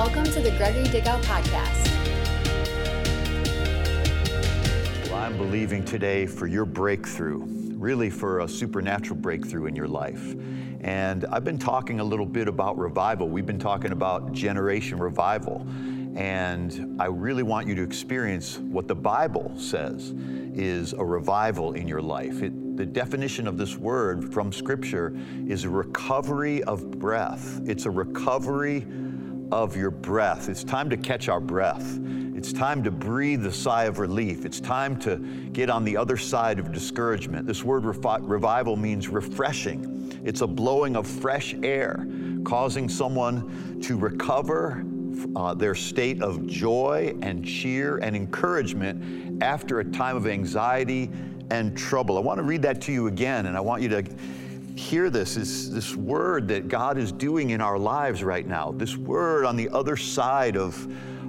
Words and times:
Welcome 0.00 0.24
to 0.24 0.40
the 0.40 0.50
Gregory 0.52 0.84
Dickow 0.84 1.20
Podcast. 1.24 1.86
Well, 5.10 5.16
I'm 5.16 5.36
believing 5.36 5.84
today 5.84 6.24
for 6.24 6.46
your 6.46 6.64
breakthrough, 6.64 7.42
really 7.74 8.08
for 8.08 8.40
a 8.40 8.48
supernatural 8.48 9.20
breakthrough 9.20 9.66
in 9.66 9.76
your 9.76 9.88
life. 9.88 10.34
And 10.80 11.26
I've 11.26 11.44
been 11.44 11.58
talking 11.58 12.00
a 12.00 12.04
little 12.04 12.24
bit 12.24 12.48
about 12.48 12.78
revival. 12.78 13.28
We've 13.28 13.44
been 13.44 13.58
talking 13.58 13.92
about 13.92 14.32
generation 14.32 14.98
revival. 14.98 15.66
And 16.16 16.98
I 16.98 17.04
really 17.04 17.42
want 17.42 17.66
you 17.66 17.74
to 17.74 17.82
experience 17.82 18.56
what 18.56 18.88
the 18.88 18.94
Bible 18.94 19.52
says 19.58 20.14
is 20.54 20.94
a 20.94 21.04
revival 21.04 21.74
in 21.74 21.86
your 21.86 22.00
life. 22.00 22.42
It, 22.42 22.78
the 22.78 22.86
definition 22.86 23.46
of 23.46 23.58
this 23.58 23.76
word 23.76 24.32
from 24.32 24.50
Scripture 24.50 25.14
is 25.46 25.64
a 25.64 25.68
recovery 25.68 26.62
of 26.62 26.90
breath. 26.90 27.60
It's 27.66 27.84
a 27.84 27.90
recovery 27.90 28.86
of 29.52 29.76
your 29.76 29.90
breath. 29.90 30.48
It's 30.48 30.64
time 30.64 30.90
to 30.90 30.96
catch 30.96 31.28
our 31.28 31.40
breath. 31.40 31.98
It's 32.34 32.52
time 32.52 32.82
to 32.84 32.90
breathe 32.90 33.44
a 33.46 33.52
sigh 33.52 33.84
of 33.84 33.98
relief. 33.98 34.44
It's 34.44 34.60
time 34.60 34.98
to 35.00 35.16
get 35.52 35.68
on 35.68 35.84
the 35.84 35.96
other 35.96 36.16
side 36.16 36.58
of 36.58 36.72
discouragement. 36.72 37.46
This 37.46 37.64
word 37.64 37.82
refi- 37.82 38.20
revival 38.22 38.76
means 38.76 39.08
refreshing, 39.08 40.20
it's 40.24 40.40
a 40.40 40.46
blowing 40.46 40.96
of 40.96 41.06
fresh 41.06 41.54
air, 41.62 42.06
causing 42.44 42.88
someone 42.88 43.80
to 43.82 43.98
recover 43.98 44.84
uh, 45.36 45.54
their 45.54 45.74
state 45.74 46.22
of 46.22 46.46
joy 46.46 47.14
and 47.22 47.44
cheer 47.44 47.98
and 47.98 48.16
encouragement 48.16 49.42
after 49.42 49.80
a 49.80 49.84
time 49.84 50.16
of 50.16 50.26
anxiety 50.26 51.10
and 51.50 51.76
trouble. 51.76 52.16
I 52.16 52.20
want 52.20 52.38
to 52.38 52.42
read 52.42 52.62
that 52.62 52.80
to 52.82 52.92
you 52.92 53.06
again, 53.06 53.46
and 53.46 53.56
I 53.56 53.60
want 53.60 53.82
you 53.82 53.88
to 53.88 54.04
hear 54.76 55.10
this 55.10 55.36
is 55.36 55.70
this 55.72 55.94
word 55.94 56.48
that 56.48 56.68
God 56.68 56.98
is 56.98 57.12
doing 57.12 57.50
in 57.50 57.60
our 57.60 57.78
lives 57.78 58.22
right 58.22 58.46
now. 58.46 58.72
This 58.72 58.96
word 58.96 59.44
on 59.44 59.56
the 59.56 59.68
other 59.70 59.96
side 59.96 60.56
of 60.56 60.86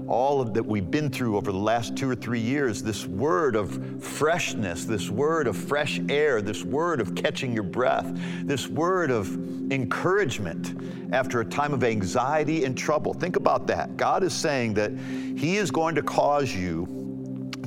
all 0.07 0.41
of 0.41 0.53
that 0.53 0.63
we've 0.63 0.91
been 0.91 1.09
through 1.09 1.37
over 1.37 1.51
the 1.51 1.57
last 1.57 1.95
two 1.95 2.09
or 2.09 2.15
three 2.15 2.39
years, 2.39 2.83
this 2.83 3.05
word 3.05 3.55
of 3.55 4.03
freshness, 4.03 4.83
this 4.83 5.09
word 5.09 5.47
of 5.47 5.55
fresh 5.55 6.01
air, 6.09 6.41
this 6.41 6.63
word 6.63 6.99
of 6.99 7.15
catching 7.15 7.53
your 7.53 7.63
breath, 7.63 8.05
this 8.43 8.67
word 8.67 9.09
of 9.09 9.33
encouragement 9.71 10.75
after 11.13 11.39
a 11.39 11.45
time 11.45 11.73
of 11.73 11.83
anxiety 11.83 12.65
and 12.65 12.77
trouble. 12.77 13.13
Think 13.13 13.37
about 13.37 13.67
that. 13.67 13.95
God 13.95 14.23
is 14.23 14.33
saying 14.33 14.73
that 14.73 14.91
He 14.91 15.57
is 15.57 15.71
going 15.71 15.95
to 15.95 16.01
cause 16.01 16.53
you 16.53 17.00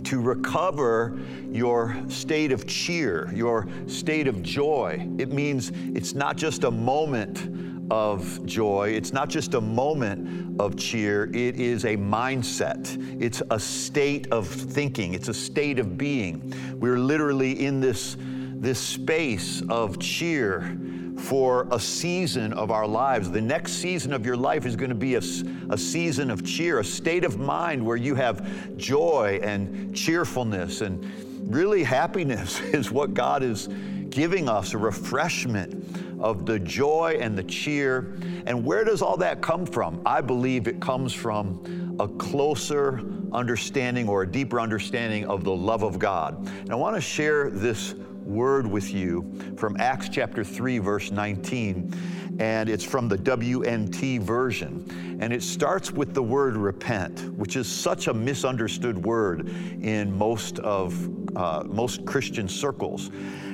to 0.04 0.20
recover 0.20 1.18
your 1.50 1.96
state 2.08 2.52
of 2.52 2.66
cheer, 2.66 3.30
your 3.32 3.66
state 3.86 4.26
of 4.26 4.42
joy. 4.42 5.08
It 5.18 5.32
means 5.32 5.72
it's 5.94 6.14
not 6.14 6.36
just 6.36 6.64
a 6.64 6.70
moment 6.70 7.90
of 7.90 8.44
joy. 8.46 8.90
It's 8.90 9.12
not 9.12 9.28
just 9.28 9.54
a 9.54 9.60
moment 9.60 10.60
of 10.60 10.76
cheer, 10.76 11.24
it 11.34 11.60
is 11.60 11.84
a 11.84 11.96
mindset. 11.96 12.96
It's 13.20 13.42
a 13.50 13.58
state 13.58 14.30
of 14.32 14.46
thinking, 14.46 15.14
it's 15.14 15.28
a 15.28 15.34
state 15.34 15.78
of 15.78 15.98
being. 15.98 16.54
We're 16.78 16.98
literally 16.98 17.64
in 17.64 17.80
this, 17.80 18.16
this 18.20 18.78
space 18.78 19.62
of 19.68 19.98
cheer 19.98 20.78
for 21.18 21.66
a 21.70 21.80
season 21.80 22.52
of 22.52 22.70
our 22.70 22.86
lives. 22.86 23.30
The 23.30 23.40
next 23.40 23.74
season 23.74 24.12
of 24.12 24.26
your 24.26 24.36
life 24.36 24.66
is 24.66 24.76
going 24.76 24.90
to 24.90 24.94
be 24.94 25.14
a, 25.14 25.22
a 25.70 25.78
season 25.78 26.30
of 26.30 26.44
cheer, 26.44 26.80
a 26.80 26.84
state 26.84 27.24
of 27.24 27.38
mind 27.38 27.84
where 27.84 27.96
you 27.96 28.14
have 28.14 28.76
joy 28.76 29.40
and 29.42 29.94
cheerfulness 29.94 30.80
and 30.80 31.04
really 31.52 31.82
happiness 31.82 32.60
is 32.72 32.90
what 32.90 33.14
God 33.14 33.42
is 33.42 33.68
giving 34.10 34.48
us, 34.48 34.74
a 34.74 34.78
refreshment 34.78 36.20
of 36.20 36.46
the 36.46 36.58
joy 36.58 37.18
and 37.20 37.36
the 37.36 37.42
cheer. 37.42 38.16
And 38.46 38.64
where 38.64 38.84
does 38.84 39.02
all 39.02 39.16
that 39.18 39.40
come 39.40 39.66
from? 39.66 40.00
I 40.06 40.20
believe 40.20 40.68
it 40.68 40.80
comes 40.80 41.12
from 41.12 41.96
a 42.00 42.08
closer 42.08 43.00
understanding 43.32 44.08
or 44.08 44.22
a 44.22 44.26
deeper 44.26 44.60
understanding 44.60 45.26
of 45.26 45.44
the 45.44 45.54
love 45.54 45.82
of 45.82 45.98
God. 45.98 46.46
And 46.46 46.70
I 46.70 46.74
want 46.76 46.96
to 46.96 47.00
share 47.00 47.50
this 47.50 47.94
word 48.24 48.66
with 48.66 48.92
you 48.92 49.54
from 49.56 49.76
Acts 49.78 50.08
chapter 50.08 50.44
3, 50.44 50.78
verse 50.78 51.10
19. 51.10 51.92
And 52.40 52.68
it's 52.68 52.84
from 52.84 53.08
the 53.08 53.16
WNT 53.16 54.20
version. 54.20 55.18
And 55.20 55.32
it 55.32 55.42
starts 55.42 55.92
with 55.92 56.14
the 56.14 56.22
word 56.22 56.56
repent, 56.56 57.32
which 57.36 57.56
is 57.56 57.68
such 57.68 58.08
a 58.08 58.14
misunderstood 58.14 59.04
word 59.04 59.48
in 59.80 60.16
most 60.16 60.58
of 60.60 61.36
uh, 61.36 61.62
most 61.66 62.04
Christian 62.04 62.48
circles. 62.48 63.10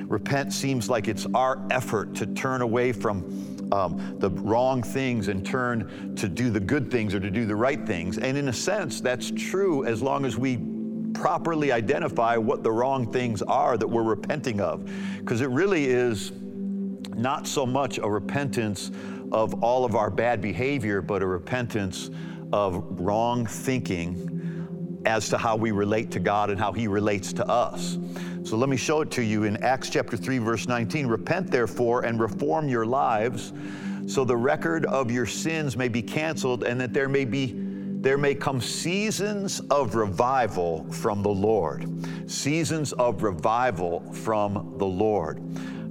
Repent 0.07 0.51
seems 0.51 0.89
like 0.89 1.07
it's 1.07 1.25
our 1.33 1.65
effort 1.71 2.15
to 2.15 2.25
turn 2.25 2.61
away 2.61 2.91
from 2.91 3.51
um, 3.71 4.17
the 4.19 4.29
wrong 4.29 4.83
things 4.83 5.29
and 5.29 5.45
turn 5.45 6.15
to 6.15 6.27
do 6.27 6.49
the 6.49 6.59
good 6.59 6.91
things 6.91 7.13
or 7.15 7.19
to 7.19 7.31
do 7.31 7.45
the 7.45 7.55
right 7.55 7.85
things. 7.87 8.17
And 8.17 8.37
in 8.37 8.49
a 8.49 8.53
sense, 8.53 8.99
that's 8.99 9.31
true 9.31 9.85
as 9.85 10.01
long 10.01 10.25
as 10.25 10.37
we 10.37 10.57
properly 11.21 11.71
identify 11.71 12.35
what 12.35 12.63
the 12.63 12.71
wrong 12.71 13.05
things 13.13 13.43
are 13.43 13.77
that 13.77 13.87
we're 13.87 14.01
repenting 14.01 14.59
of. 14.59 14.91
Because 15.19 15.41
it 15.41 15.49
really 15.49 15.85
is 15.85 16.31
not 17.15 17.45
so 17.45 17.63
much 17.63 17.99
a 17.99 18.09
repentance 18.09 18.89
of 19.31 19.63
all 19.63 19.85
of 19.85 19.95
our 19.95 20.09
bad 20.09 20.41
behavior, 20.41 20.99
but 20.99 21.21
a 21.21 21.27
repentance 21.27 22.09
of 22.51 22.83
wrong 22.99 23.45
thinking 23.45 25.03
as 25.05 25.29
to 25.29 25.37
how 25.37 25.55
we 25.55 25.69
relate 25.69 26.09
to 26.09 26.19
God 26.19 26.49
and 26.49 26.59
how 26.59 26.71
He 26.71 26.87
relates 26.87 27.31
to 27.33 27.47
us. 27.47 27.99
So 28.43 28.57
let 28.57 28.67
me 28.67 28.75
show 28.75 29.01
it 29.01 29.11
to 29.11 29.23
you 29.23 29.43
in 29.43 29.57
Acts 29.57 29.91
chapter 29.91 30.17
3, 30.17 30.39
verse 30.39 30.67
19. 30.67 31.05
Repent 31.05 31.51
therefore 31.51 32.03
and 32.03 32.19
reform 32.19 32.67
your 32.67 32.87
lives 32.87 33.53
so 34.07 34.25
the 34.25 34.35
record 34.35 34.87
of 34.87 35.11
your 35.11 35.27
sins 35.27 35.77
may 35.77 35.87
be 35.87 36.01
canceled 36.01 36.63
and 36.63 36.81
that 36.81 36.93
there 36.93 37.07
may 37.07 37.25
be 37.25 37.70
there 38.01 38.17
may 38.17 38.33
come 38.33 38.59
seasons 38.59 39.59
of 39.69 39.93
revival 39.93 40.91
from 40.91 41.21
the 41.21 41.29
Lord. 41.29 41.85
Seasons 42.29 42.93
of 42.93 43.21
revival 43.21 44.01
from 44.11 44.73
the 44.77 44.85
Lord. 44.85 45.39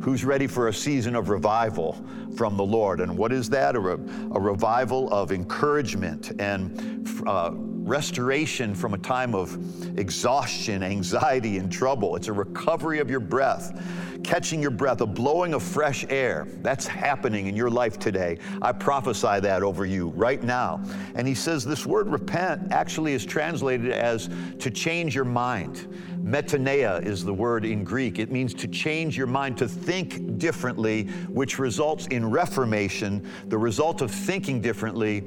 Who's 0.03 0.25
ready 0.25 0.49
for 0.49 0.67
a 0.69 0.75
season 0.75 1.15
of 1.15 1.29
revival 1.29 2.05
from 2.37 2.57
the 2.57 2.65
Lord? 2.65 3.01
And 3.01 3.17
what 3.17 3.33
is 3.33 3.49
that? 3.51 3.77
A, 3.77 3.81
re- 3.81 4.29
a 4.33 4.41
revival 4.41 5.09
of 5.13 5.31
encouragement 5.31 6.33
and 6.41 7.09
uh, 7.29 7.53
restoration 7.91 8.73
from 8.73 8.95
a 8.95 8.99
time 8.99 9.35
of 9.35 9.99
exhaustion, 9.99 10.81
anxiety, 10.85 11.59
and 11.59 11.73
trouble. 11.73 12.15
It's 12.15 12.29
a 12.29 12.33
recovery 12.33 13.01
of 13.01 13.11
your 13.11 13.19
breath, 13.19 13.85
catching 14.23 14.63
your 14.63 14.71
breath, 14.71 15.01
a 15.01 15.07
blowing 15.07 15.55
of 15.55 15.63
fresh 15.65 16.07
air. 16.09 16.47
That's 16.63 16.87
happening 16.87 17.49
in 17.49 17.57
your 17.57 17.69
life 17.69 17.99
today. 17.99 18.39
I 18.63 18.71
prophesy 18.71 19.41
that 19.41 19.65
over 19.65 19.85
you 19.85 20.11
right 20.11 20.41
now. 20.41 20.81
And 21.17 21.27
he 21.27 21.35
says 21.35 21.65
this 21.65 21.85
word 21.85 22.09
repent 22.09 22.71
actually 22.71 23.13
is 23.13 23.27
translated 23.27 23.91
as 23.91 24.31
to 24.61 24.71
change 24.71 25.17
your 25.17 25.25
mind. 25.25 25.89
Metanoia 26.23 27.05
is 27.05 27.25
the 27.25 27.35
word 27.35 27.65
in 27.65 27.83
Greek. 27.83 28.21
It 28.21 28.31
means 28.31 28.55
to 28.55 28.69
change 28.69 29.19
your 29.19 29.27
mind, 29.27 29.59
to 29.59 29.67
think 29.67 30.39
differently, 30.39 31.05
which 31.29 31.59
results 31.59 32.07
in 32.09 32.31
reformation. 32.31 33.27
The 33.49 33.59
result 33.59 34.01
of 34.01 34.13
thinking 34.13 34.61
differently 34.61 35.25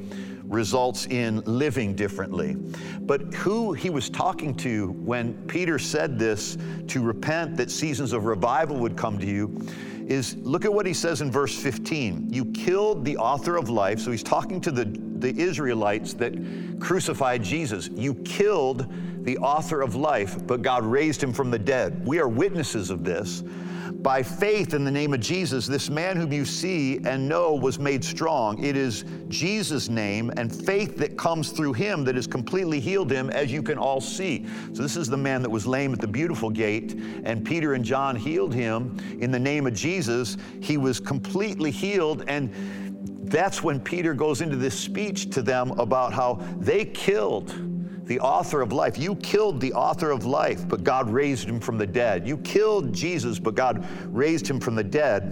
results 0.53 1.07
in 1.07 1.41
living 1.41 1.95
differently. 1.95 2.55
But 3.01 3.33
who 3.33 3.73
he 3.73 3.89
was 3.89 4.09
talking 4.09 4.55
to 4.57 4.91
when 4.91 5.33
Peter 5.47 5.77
said 5.79 6.17
this 6.17 6.57
to 6.87 7.01
repent, 7.01 7.57
that 7.57 7.71
seasons 7.71 8.13
of 8.13 8.25
revival 8.25 8.77
would 8.77 8.95
come 8.95 9.19
to 9.19 9.25
you, 9.25 9.59
is 10.07 10.35
look 10.37 10.65
at 10.65 10.73
what 10.73 10.85
he 10.85 10.93
says 10.93 11.21
in 11.21 11.31
verse 11.31 11.57
15. 11.57 12.27
You 12.31 12.45
killed 12.45 13.05
the 13.05 13.17
author 13.17 13.55
of 13.55 13.69
life. 13.69 13.99
So 13.99 14.11
he's 14.11 14.23
talking 14.23 14.59
to 14.61 14.71
the, 14.71 14.85
the 14.85 15.33
Israelites 15.39 16.13
that 16.15 16.33
crucified 16.79 17.43
Jesus. 17.43 17.89
You 17.93 18.13
killed 18.15 18.87
the 19.25 19.37
author 19.37 19.81
of 19.81 19.95
life, 19.95 20.45
but 20.45 20.61
God 20.61 20.83
raised 20.83 21.23
him 21.23 21.31
from 21.31 21.49
the 21.51 21.59
dead. 21.59 22.05
We 22.05 22.19
are 22.19 22.27
witnesses 22.27 22.89
of 22.89 23.03
this. 23.03 23.43
By 23.91 24.23
faith 24.23 24.73
in 24.73 24.83
the 24.83 24.91
name 24.91 25.13
of 25.13 25.19
Jesus, 25.19 25.67
this 25.67 25.89
man 25.89 26.17
whom 26.17 26.31
you 26.31 26.45
see 26.45 26.99
and 27.05 27.27
know 27.27 27.53
was 27.53 27.79
made 27.79 28.03
strong. 28.03 28.63
It 28.63 28.77
is 28.77 29.05
Jesus' 29.29 29.89
name 29.89 30.31
and 30.37 30.53
faith 30.53 30.97
that 30.97 31.17
comes 31.17 31.51
through 31.51 31.73
him 31.73 32.03
that 32.05 32.15
has 32.15 32.27
completely 32.27 32.79
healed 32.79 33.11
him, 33.11 33.29
as 33.29 33.51
you 33.51 33.61
can 33.63 33.77
all 33.77 34.01
see. 34.01 34.45
So, 34.73 34.81
this 34.81 34.95
is 34.95 35.07
the 35.09 35.17
man 35.17 35.41
that 35.41 35.49
was 35.49 35.67
lame 35.67 35.93
at 35.93 35.99
the 35.99 36.07
beautiful 36.07 36.49
gate, 36.49 36.93
and 37.23 37.45
Peter 37.45 37.73
and 37.73 37.83
John 37.83 38.15
healed 38.15 38.53
him 38.53 38.97
in 39.19 39.31
the 39.31 39.39
name 39.39 39.67
of 39.67 39.73
Jesus. 39.73 40.37
He 40.61 40.77
was 40.77 40.99
completely 40.99 41.71
healed, 41.71 42.23
and 42.27 42.53
that's 43.29 43.63
when 43.63 43.79
Peter 43.79 44.13
goes 44.13 44.41
into 44.41 44.55
this 44.55 44.77
speech 44.77 45.29
to 45.31 45.41
them 45.41 45.71
about 45.71 46.13
how 46.13 46.35
they 46.59 46.85
killed 46.85 47.72
the 48.05 48.19
author 48.19 48.61
of 48.61 48.71
life. 48.71 48.97
You 48.97 49.15
killed 49.15 49.61
the 49.61 49.73
author 49.73 50.11
of 50.11 50.25
life, 50.25 50.67
but 50.67 50.83
God 50.83 51.09
raised 51.09 51.47
him 51.47 51.59
from 51.59 51.77
the 51.77 51.87
dead. 51.87 52.27
You 52.27 52.37
killed 52.37 52.93
Jesus, 52.93 53.39
but 53.39 53.55
God 53.55 53.87
raised 54.07 54.47
him 54.47 54.59
from 54.59 54.75
the 54.75 54.83
dead. 54.83 55.23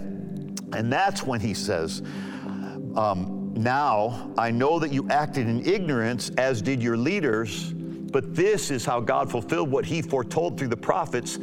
And 0.72 0.90
that's 0.90 1.22
when 1.22 1.40
he 1.40 1.52
says, 1.52 2.02
um, 2.96 3.52
Now 3.54 4.32
I 4.38 4.50
know 4.50 4.78
that 4.78 4.92
you 4.92 5.08
acted 5.10 5.48
in 5.48 5.66
ignorance, 5.66 6.30
as 6.38 6.62
did 6.62 6.82
your 6.82 6.96
leaders, 6.96 7.72
but 7.72 8.34
this 8.34 8.70
is 8.70 8.84
how 8.84 9.00
God 9.00 9.30
fulfilled 9.30 9.70
what 9.70 9.84
he 9.84 10.00
foretold 10.00 10.58
through 10.58 10.68
the 10.68 10.76
prophets, 10.76 11.38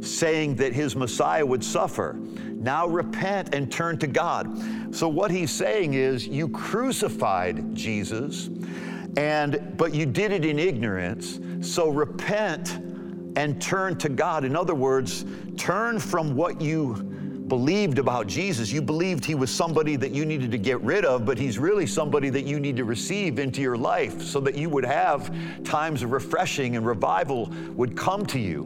saying 0.00 0.56
that 0.56 0.72
his 0.72 0.94
Messiah 0.94 1.44
would 1.44 1.64
suffer. 1.64 2.18
Now 2.18 2.86
repent 2.86 3.54
and 3.54 3.70
turn 3.70 3.98
to 3.98 4.06
God. 4.06 4.94
So, 4.94 5.08
what 5.08 5.30
he's 5.30 5.50
saying 5.50 5.94
is, 5.94 6.26
you 6.26 6.48
crucified 6.48 7.74
Jesus 7.74 8.48
And 9.16 9.76
but 9.76 9.94
you 9.94 10.06
did 10.06 10.32
it 10.32 10.44
in 10.44 10.58
ignorance. 10.58 11.40
So 11.60 11.88
repent 11.88 12.78
and 13.36 13.60
turn 13.60 13.96
to 13.98 14.08
God. 14.08 14.44
In 14.44 14.56
other 14.56 14.74
words, 14.74 15.24
turn 15.56 15.98
from 15.98 16.34
what 16.34 16.60
you 16.60 16.94
believed 17.48 17.98
about 17.98 18.26
Jesus. 18.26 18.72
You 18.72 18.82
believed 18.82 19.24
he 19.24 19.34
was 19.34 19.50
somebody 19.50 19.96
that 19.96 20.10
you 20.10 20.24
needed 20.24 20.50
to 20.50 20.58
get 20.58 20.80
rid 20.80 21.04
of, 21.04 21.24
but 21.24 21.38
he's 21.38 21.58
really 21.58 21.86
somebody 21.86 22.28
that 22.30 22.44
you 22.44 22.58
need 22.58 22.76
to 22.76 22.84
receive 22.84 23.38
into 23.38 23.62
your 23.62 23.76
life 23.76 24.20
so 24.20 24.40
that 24.40 24.56
you 24.56 24.68
would 24.68 24.84
have 24.84 25.34
times 25.64 26.02
of 26.02 26.10
refreshing 26.10 26.76
and 26.76 26.84
revival 26.84 27.52
would 27.74 27.96
come 27.96 28.26
to 28.26 28.38
you. 28.38 28.64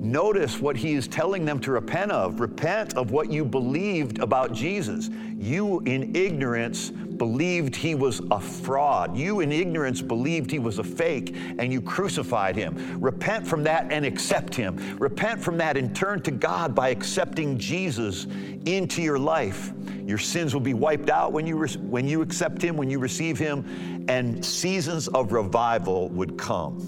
Notice 0.00 0.60
what 0.60 0.78
he 0.78 0.94
is 0.94 1.06
telling 1.06 1.44
them 1.44 1.60
to 1.60 1.72
repent 1.72 2.10
of. 2.10 2.40
Repent 2.40 2.96
of 2.96 3.10
what 3.10 3.30
you 3.30 3.44
believed 3.44 4.18
about 4.20 4.54
Jesus. 4.54 5.10
You, 5.36 5.80
in 5.80 6.16
ignorance, 6.16 6.90
believed 7.20 7.76
he 7.76 7.94
was 7.94 8.22
a 8.30 8.40
fraud. 8.40 9.14
You, 9.14 9.40
in 9.40 9.52
ignorance, 9.52 10.00
believed 10.00 10.50
he 10.50 10.58
was 10.58 10.78
a 10.78 10.82
fake, 10.82 11.36
and 11.58 11.70
you 11.70 11.82
crucified 11.82 12.56
him. 12.56 12.98
Repent 12.98 13.46
from 13.46 13.62
that 13.64 13.92
and 13.92 14.06
accept 14.06 14.54
him. 14.54 14.96
Repent 14.98 15.38
from 15.38 15.58
that 15.58 15.76
and 15.76 15.94
turn 15.94 16.22
to 16.22 16.30
God 16.30 16.74
by 16.74 16.88
accepting 16.88 17.58
Jesus 17.58 18.26
into 18.64 19.02
your 19.02 19.18
life. 19.18 19.70
Your 20.06 20.16
sins 20.16 20.54
will 20.54 20.62
be 20.62 20.72
wiped 20.72 21.10
out 21.10 21.30
when 21.30 21.46
you, 21.46 21.58
re- 21.58 21.76
when 21.82 22.08
you 22.08 22.22
accept 22.22 22.62
him, 22.62 22.74
when 22.78 22.88
you 22.88 22.98
receive 22.98 23.38
him, 23.38 24.06
and 24.08 24.42
seasons 24.42 25.06
of 25.08 25.32
revival 25.32 26.08
would 26.08 26.38
come. 26.38 26.78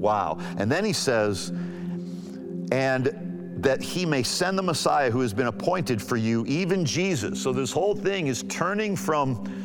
Wow. 0.00 0.38
And 0.56 0.72
then 0.72 0.86
he 0.86 0.94
says, 0.94 1.50
and 2.72 3.58
that 3.58 3.82
he 3.82 4.06
may 4.06 4.22
send 4.22 4.56
the 4.56 4.62
Messiah 4.62 5.10
who 5.10 5.20
has 5.20 5.34
been 5.34 5.48
appointed 5.48 6.00
for 6.00 6.16
you, 6.16 6.46
even 6.46 6.86
Jesus. 6.86 7.42
So 7.42 7.52
this 7.52 7.70
whole 7.70 7.94
thing 7.94 8.28
is 8.28 8.42
turning 8.44 8.96
from 8.96 9.61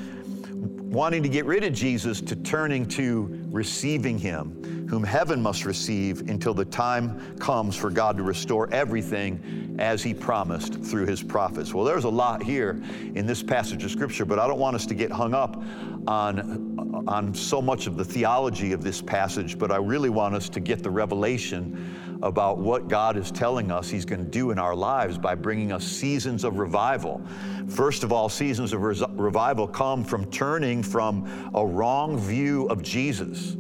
wanting 0.90 1.22
to 1.22 1.30
get 1.30 1.46
rid 1.46 1.64
of 1.64 1.74
Jesus 1.74 2.22
to 2.22 2.36
turning 2.36 2.86
to 2.86 3.46
receiving 3.52 4.18
him, 4.18 4.88
whom 4.90 5.04
heaven 5.04 5.42
must 5.42 5.66
receive 5.66 6.22
until 6.30 6.54
the 6.54 6.64
time 6.64 7.38
comes 7.38 7.76
for 7.76 7.90
God 7.90 8.16
to 8.18 8.24
restore 8.24 8.72
everything 8.74 9.76
as 9.80 10.02
he 10.02 10.14
promised 10.14 10.82
through 10.82 11.06
his 11.06 11.22
prophets. 11.22 11.74
Well, 11.74 11.84
there's 11.84 12.06
a 12.06 12.10
lot 12.10 12.42
here 12.42 12.82
in 13.16 13.26
this 13.26 13.44
passage 13.44 13.84
of 13.84 13.92
scripture, 13.92 14.24
but 14.24 14.40
I 14.40 14.48
don't 14.48 14.60
want 14.60 14.76
us 14.76 14.86
to 14.86 14.96
get 14.96 15.12
hung 15.12 15.34
up 15.34 15.62
on, 16.08 17.04
on 17.08 17.34
so 17.36 17.62
much 17.62 17.86
of 17.88 17.98
the 17.98 18.06
theology 18.06 18.72
of 18.72 18.82
this 18.82 19.02
passage, 19.02 19.60
but 19.60 19.72
I 19.72 19.78
really 19.78 20.10
want 20.10 20.36
us 20.36 20.48
to 20.50 20.62
get 20.62 20.84
the 20.84 20.90
revelation 20.90 22.07
about 22.24 22.58
what 22.58 22.88
God 22.88 23.18
is 23.18 23.32
telling 23.32 23.72
us 23.72 23.90
He's 23.90 24.06
going 24.06 24.24
to 24.24 24.30
do 24.30 24.52
in 24.52 24.60
our 24.60 24.76
lives 24.76 25.18
by 25.18 25.36
bringing 25.36 25.72
us 25.72 25.86
seasons 25.86 26.44
of 26.44 26.58
revival. 26.58 27.22
First 27.68 28.04
of 28.04 28.12
all, 28.12 28.30
seasons 28.30 28.74
of 28.74 28.82
res- 28.82 29.04
revival 29.12 29.68
come 29.68 30.04
from 30.04 30.30
turning 30.32 30.82
from 30.82 31.52
a 31.54 31.66
wrong 31.66 32.18
view 32.18 32.68
of 32.68 32.82
Jesus, 32.82 33.52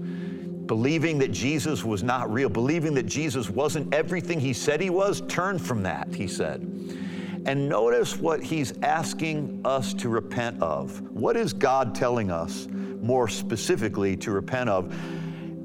believing 0.65 1.17
that 1.19 1.31
Jesus 1.31 1.83
was 1.83 2.03
not 2.03 2.31
real, 2.31 2.49
believing 2.49 2.93
that 2.95 3.05
Jesus 3.05 3.49
wasn't 3.49 3.93
everything 3.93 4.39
He 4.39 4.53
said 4.53 4.81
He 4.81 4.89
was. 4.89 5.21
Turn 5.27 5.59
from 5.59 5.83
that, 5.83 6.13
He 6.13 6.27
said. 6.27 6.61
And 7.45 7.69
notice 7.69 8.17
what 8.17 8.43
He's 8.43 8.77
asking 8.81 9.61
us 9.63 9.93
to 9.95 10.09
repent 10.09 10.61
of. 10.61 10.99
What 11.11 11.37
is 11.37 11.53
God 11.53 11.95
telling 11.95 12.31
us 12.31 12.67
more 13.01 13.27
specifically 13.27 14.17
to 14.17 14.31
repent 14.31 14.69
of? 14.69 14.93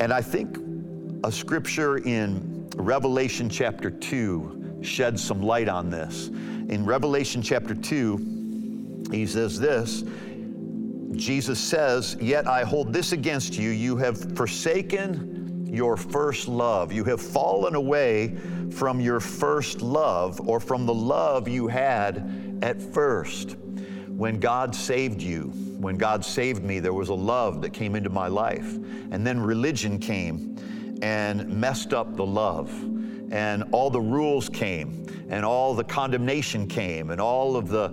And 0.00 0.12
I 0.12 0.21
think 0.21 0.59
a 1.25 1.33
scripture 1.33 1.99
in 1.99 2.51
Revelation 2.77 3.49
chapter 3.49 3.91
2 3.91 4.81
sheds 4.83 5.23
some 5.23 5.43
light 5.43 5.69
on 5.69 5.91
this. 5.91 6.29
In 6.29 6.85
Revelation 6.85 7.43
chapter 7.43 7.75
2, 7.75 9.09
he 9.11 9.27
says 9.27 9.59
this 9.59 10.05
Jesus 11.17 11.61
says, 11.61 12.17
Yet 12.21 12.47
I 12.47 12.65
hold 12.65 12.93
this 12.93 13.13
against 13.13 13.59
you. 13.59 13.71
You 13.71 13.97
have 13.99 14.35
forsaken 14.37 15.67
your 15.71 15.97
first 15.97 16.49
love. 16.49 16.93
You 16.93 17.05
have 17.05 17.21
fallen 17.21 17.75
away 17.75 18.37
from 18.71 19.01
your 19.01 19.21
first 19.21 19.83
love 19.83 20.41
or 20.49 20.59
from 20.59 20.87
the 20.87 20.95
love 20.95 21.49
you 21.49 21.69
had 21.69 22.59
at 22.63 22.81
first. 22.81 23.57
When 24.09 24.41
God 24.41 24.75
saved 24.75 25.21
you, 25.21 25.45
when 25.79 25.97
God 25.97 26.25
saved 26.25 26.63
me, 26.63 26.79
there 26.79 26.93
was 26.93 27.09
a 27.09 27.15
love 27.15 27.61
that 27.63 27.71
came 27.71 27.95
into 27.95 28.11
my 28.11 28.29
life. 28.29 28.75
And 29.11 29.27
then 29.27 29.41
religion 29.41 29.99
came 29.99 30.51
and 31.02 31.49
messed 31.49 31.93
up 31.93 32.16
the 32.16 32.25
love. 32.25 32.72
And 33.32 33.64
all 33.72 33.90
the 33.90 34.00
rules 34.00 34.49
came, 34.49 35.06
and 35.28 35.44
all 35.44 35.75
the 35.75 35.84
condemnation 35.84 36.66
came, 36.66 37.10
and 37.10 37.20
all 37.20 37.56
of 37.56 37.69
the 37.69 37.93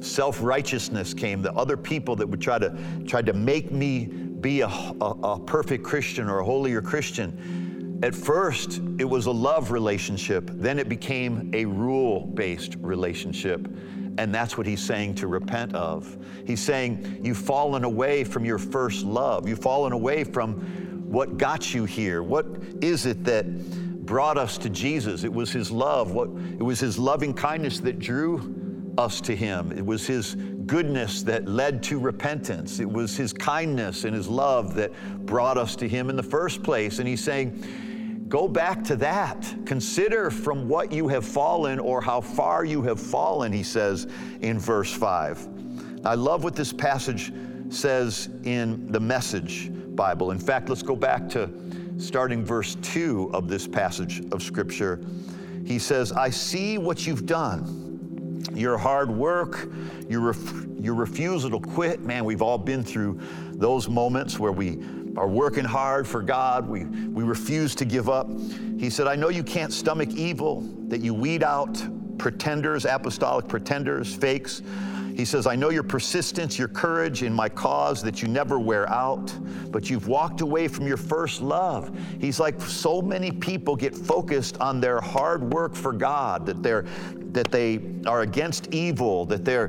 self-righteousness 0.00 1.14
came, 1.14 1.42
the 1.42 1.52
other 1.54 1.76
people 1.76 2.16
that 2.16 2.26
would 2.26 2.40
try 2.40 2.58
to 2.58 2.76
try 3.06 3.22
to 3.22 3.32
make 3.32 3.70
me 3.70 4.04
be 4.04 4.60
a, 4.60 4.66
a, 4.68 5.16
a 5.22 5.40
perfect 5.40 5.84
Christian 5.84 6.28
or 6.28 6.40
a 6.40 6.44
holier 6.44 6.82
Christian. 6.82 8.00
At 8.02 8.14
first, 8.14 8.78
it 8.98 9.04
was 9.04 9.26
a 9.26 9.30
love 9.30 9.70
relationship. 9.70 10.50
Then 10.54 10.80
it 10.80 10.88
became 10.88 11.50
a 11.54 11.64
rule-based 11.64 12.76
relationship. 12.80 13.68
And 14.18 14.34
that's 14.34 14.58
what 14.58 14.66
he's 14.66 14.82
saying 14.82 15.14
to 15.16 15.28
repent 15.28 15.74
of. 15.74 16.18
He's 16.44 16.60
saying, 16.60 17.20
You've 17.22 17.38
fallen 17.38 17.84
away 17.84 18.24
from 18.24 18.44
your 18.44 18.58
first 18.58 19.04
love. 19.04 19.48
You've 19.48 19.60
fallen 19.60 19.92
away 19.92 20.24
from 20.24 20.91
what 21.12 21.36
got 21.36 21.74
you 21.74 21.84
here? 21.84 22.22
What 22.22 22.46
is 22.80 23.04
it 23.04 23.22
that 23.24 24.06
brought 24.06 24.38
us 24.38 24.56
to 24.56 24.70
Jesus? 24.70 25.24
It 25.24 25.32
was 25.32 25.52
His 25.52 25.70
love. 25.70 26.12
What, 26.12 26.30
it 26.30 26.62
was 26.62 26.80
His 26.80 26.98
loving 26.98 27.34
kindness 27.34 27.80
that 27.80 27.98
drew 27.98 28.94
us 28.96 29.20
to 29.22 29.36
Him. 29.36 29.72
It 29.72 29.84
was 29.84 30.06
His 30.06 30.36
goodness 30.64 31.22
that 31.24 31.46
led 31.46 31.82
to 31.82 31.98
repentance. 31.98 32.80
It 32.80 32.90
was 32.90 33.14
His 33.14 33.34
kindness 33.34 34.04
and 34.04 34.14
His 34.14 34.26
love 34.26 34.74
that 34.76 34.90
brought 35.26 35.58
us 35.58 35.76
to 35.76 35.88
Him 35.88 36.08
in 36.08 36.16
the 36.16 36.22
first 36.22 36.62
place. 36.62 36.98
And 36.98 37.06
He's 37.06 37.22
saying, 37.22 38.24
Go 38.30 38.48
back 38.48 38.82
to 38.84 38.96
that. 38.96 39.54
Consider 39.66 40.30
from 40.30 40.66
what 40.66 40.90
you 40.90 41.08
have 41.08 41.26
fallen 41.26 41.78
or 41.78 42.00
how 42.00 42.22
far 42.22 42.64
you 42.64 42.80
have 42.80 42.98
fallen, 42.98 43.52
he 43.52 43.62
says 43.62 44.06
in 44.40 44.58
verse 44.58 44.90
5. 44.90 45.46
I 46.06 46.14
love 46.14 46.42
what 46.42 46.56
this 46.56 46.72
passage 46.72 47.30
says 47.68 48.30
in 48.44 48.90
the 48.90 48.98
message. 48.98 49.70
Bible. 49.96 50.30
In 50.30 50.38
fact, 50.38 50.68
let's 50.68 50.82
go 50.82 50.96
back 50.96 51.28
to 51.30 51.50
starting 51.98 52.44
verse 52.44 52.76
2 52.82 53.30
of 53.32 53.48
this 53.48 53.68
passage 53.68 54.22
of 54.32 54.42
Scripture. 54.42 55.00
He 55.64 55.78
says, 55.78 56.12
I 56.12 56.30
see 56.30 56.78
what 56.78 57.06
you've 57.06 57.26
done. 57.26 58.40
Your 58.54 58.76
hard 58.76 59.10
work, 59.10 59.68
your, 60.08 60.20
ref- 60.20 60.66
your 60.80 60.94
refusal 60.94 61.50
to 61.50 61.60
quit. 61.60 62.00
Man, 62.02 62.24
we've 62.24 62.42
all 62.42 62.58
been 62.58 62.82
through 62.82 63.20
those 63.52 63.88
moments 63.88 64.38
where 64.38 64.52
we 64.52 64.82
are 65.16 65.28
working 65.28 65.64
hard 65.64 66.08
for 66.08 66.22
God, 66.22 66.68
we, 66.68 66.84
we 66.84 67.22
refuse 67.22 67.74
to 67.76 67.84
give 67.84 68.08
up. 68.08 68.28
He 68.78 68.88
said, 68.88 69.06
I 69.06 69.14
know 69.14 69.28
you 69.28 69.42
can't 69.42 69.72
stomach 69.72 70.10
evil, 70.10 70.62
that 70.88 71.00
you 71.02 71.14
weed 71.14 71.42
out 71.42 71.82
pretenders, 72.18 72.84
apostolic 72.84 73.46
pretenders, 73.46 74.14
fakes 74.14 74.62
he 75.16 75.24
says, 75.24 75.46
I 75.46 75.56
know 75.56 75.70
your 75.70 75.82
persistence, 75.82 76.58
your 76.58 76.68
courage 76.68 77.22
in 77.22 77.32
my 77.32 77.48
cause 77.48 78.02
that 78.02 78.22
you 78.22 78.28
never 78.28 78.58
wear 78.58 78.88
out, 78.88 79.34
but 79.70 79.90
you've 79.90 80.08
walked 80.08 80.40
away 80.40 80.68
from 80.68 80.86
your 80.86 80.96
first 80.96 81.40
love. 81.42 81.96
He's 82.18 82.40
like, 82.40 82.60
so 82.60 83.02
many 83.02 83.30
people 83.30 83.76
get 83.76 83.94
focused 83.94 84.58
on 84.60 84.80
their 84.80 85.00
hard 85.00 85.52
work 85.52 85.74
for 85.74 85.92
God, 85.92 86.46
that 86.46 86.62
they're 86.62 86.86
that 87.32 87.50
they 87.50 87.80
are 88.06 88.22
against 88.22 88.72
evil, 88.74 89.24
that 89.26 89.44
they're 89.44 89.68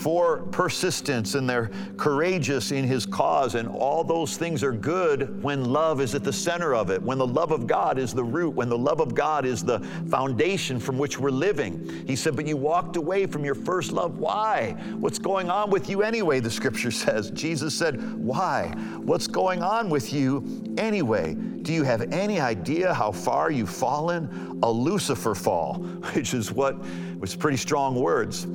for 0.00 0.38
persistence 0.52 1.34
and 1.34 1.48
they're 1.48 1.70
courageous 1.96 2.72
in 2.72 2.84
His 2.84 3.06
cause. 3.06 3.54
And 3.54 3.68
all 3.68 4.04
those 4.04 4.36
things 4.36 4.62
are 4.62 4.72
good 4.72 5.42
when 5.42 5.64
love 5.64 6.00
is 6.00 6.14
at 6.14 6.24
the 6.24 6.32
center 6.32 6.74
of 6.74 6.90
it, 6.90 7.02
when 7.02 7.18
the 7.18 7.26
love 7.26 7.50
of 7.50 7.66
God 7.66 7.98
is 7.98 8.14
the 8.14 8.24
root, 8.24 8.50
when 8.50 8.68
the 8.68 8.78
love 8.78 9.00
of 9.00 9.14
God 9.14 9.44
is 9.44 9.64
the 9.64 9.80
foundation 10.08 10.78
from 10.78 10.98
which 10.98 11.18
we're 11.18 11.30
living. 11.30 12.04
He 12.06 12.16
said, 12.16 12.36
But 12.36 12.46
you 12.46 12.56
walked 12.56 12.96
away 12.96 13.26
from 13.26 13.44
your 13.44 13.54
first 13.54 13.92
love. 13.92 14.18
Why? 14.18 14.72
What's 14.98 15.18
going 15.18 15.50
on 15.50 15.70
with 15.70 15.88
you 15.88 16.02
anyway? 16.02 16.40
The 16.40 16.50
scripture 16.50 16.90
says. 16.90 17.30
Jesus 17.30 17.74
said, 17.74 18.18
Why? 18.18 18.68
What's 18.98 19.26
going 19.26 19.62
on 19.62 19.90
with 19.90 20.12
you 20.12 20.74
anyway? 20.78 21.36
Do 21.62 21.74
you 21.74 21.82
have 21.82 22.12
any 22.12 22.40
idea 22.40 22.94
how 22.94 23.12
far 23.12 23.50
you've 23.50 23.70
fallen? 23.70 24.58
A 24.62 24.70
Lucifer 24.70 25.34
fall, 25.34 25.74
which 26.14 26.34
is 26.34 26.50
what 26.50 26.76
was 27.18 27.36
pretty 27.36 27.58
strong 27.58 27.94
words. 27.94 28.46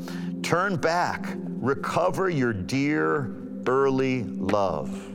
Turn 0.42 0.76
back, 0.76 1.36
recover 1.38 2.30
your 2.30 2.54
dear 2.54 3.36
early 3.68 4.24
love. 4.24 5.12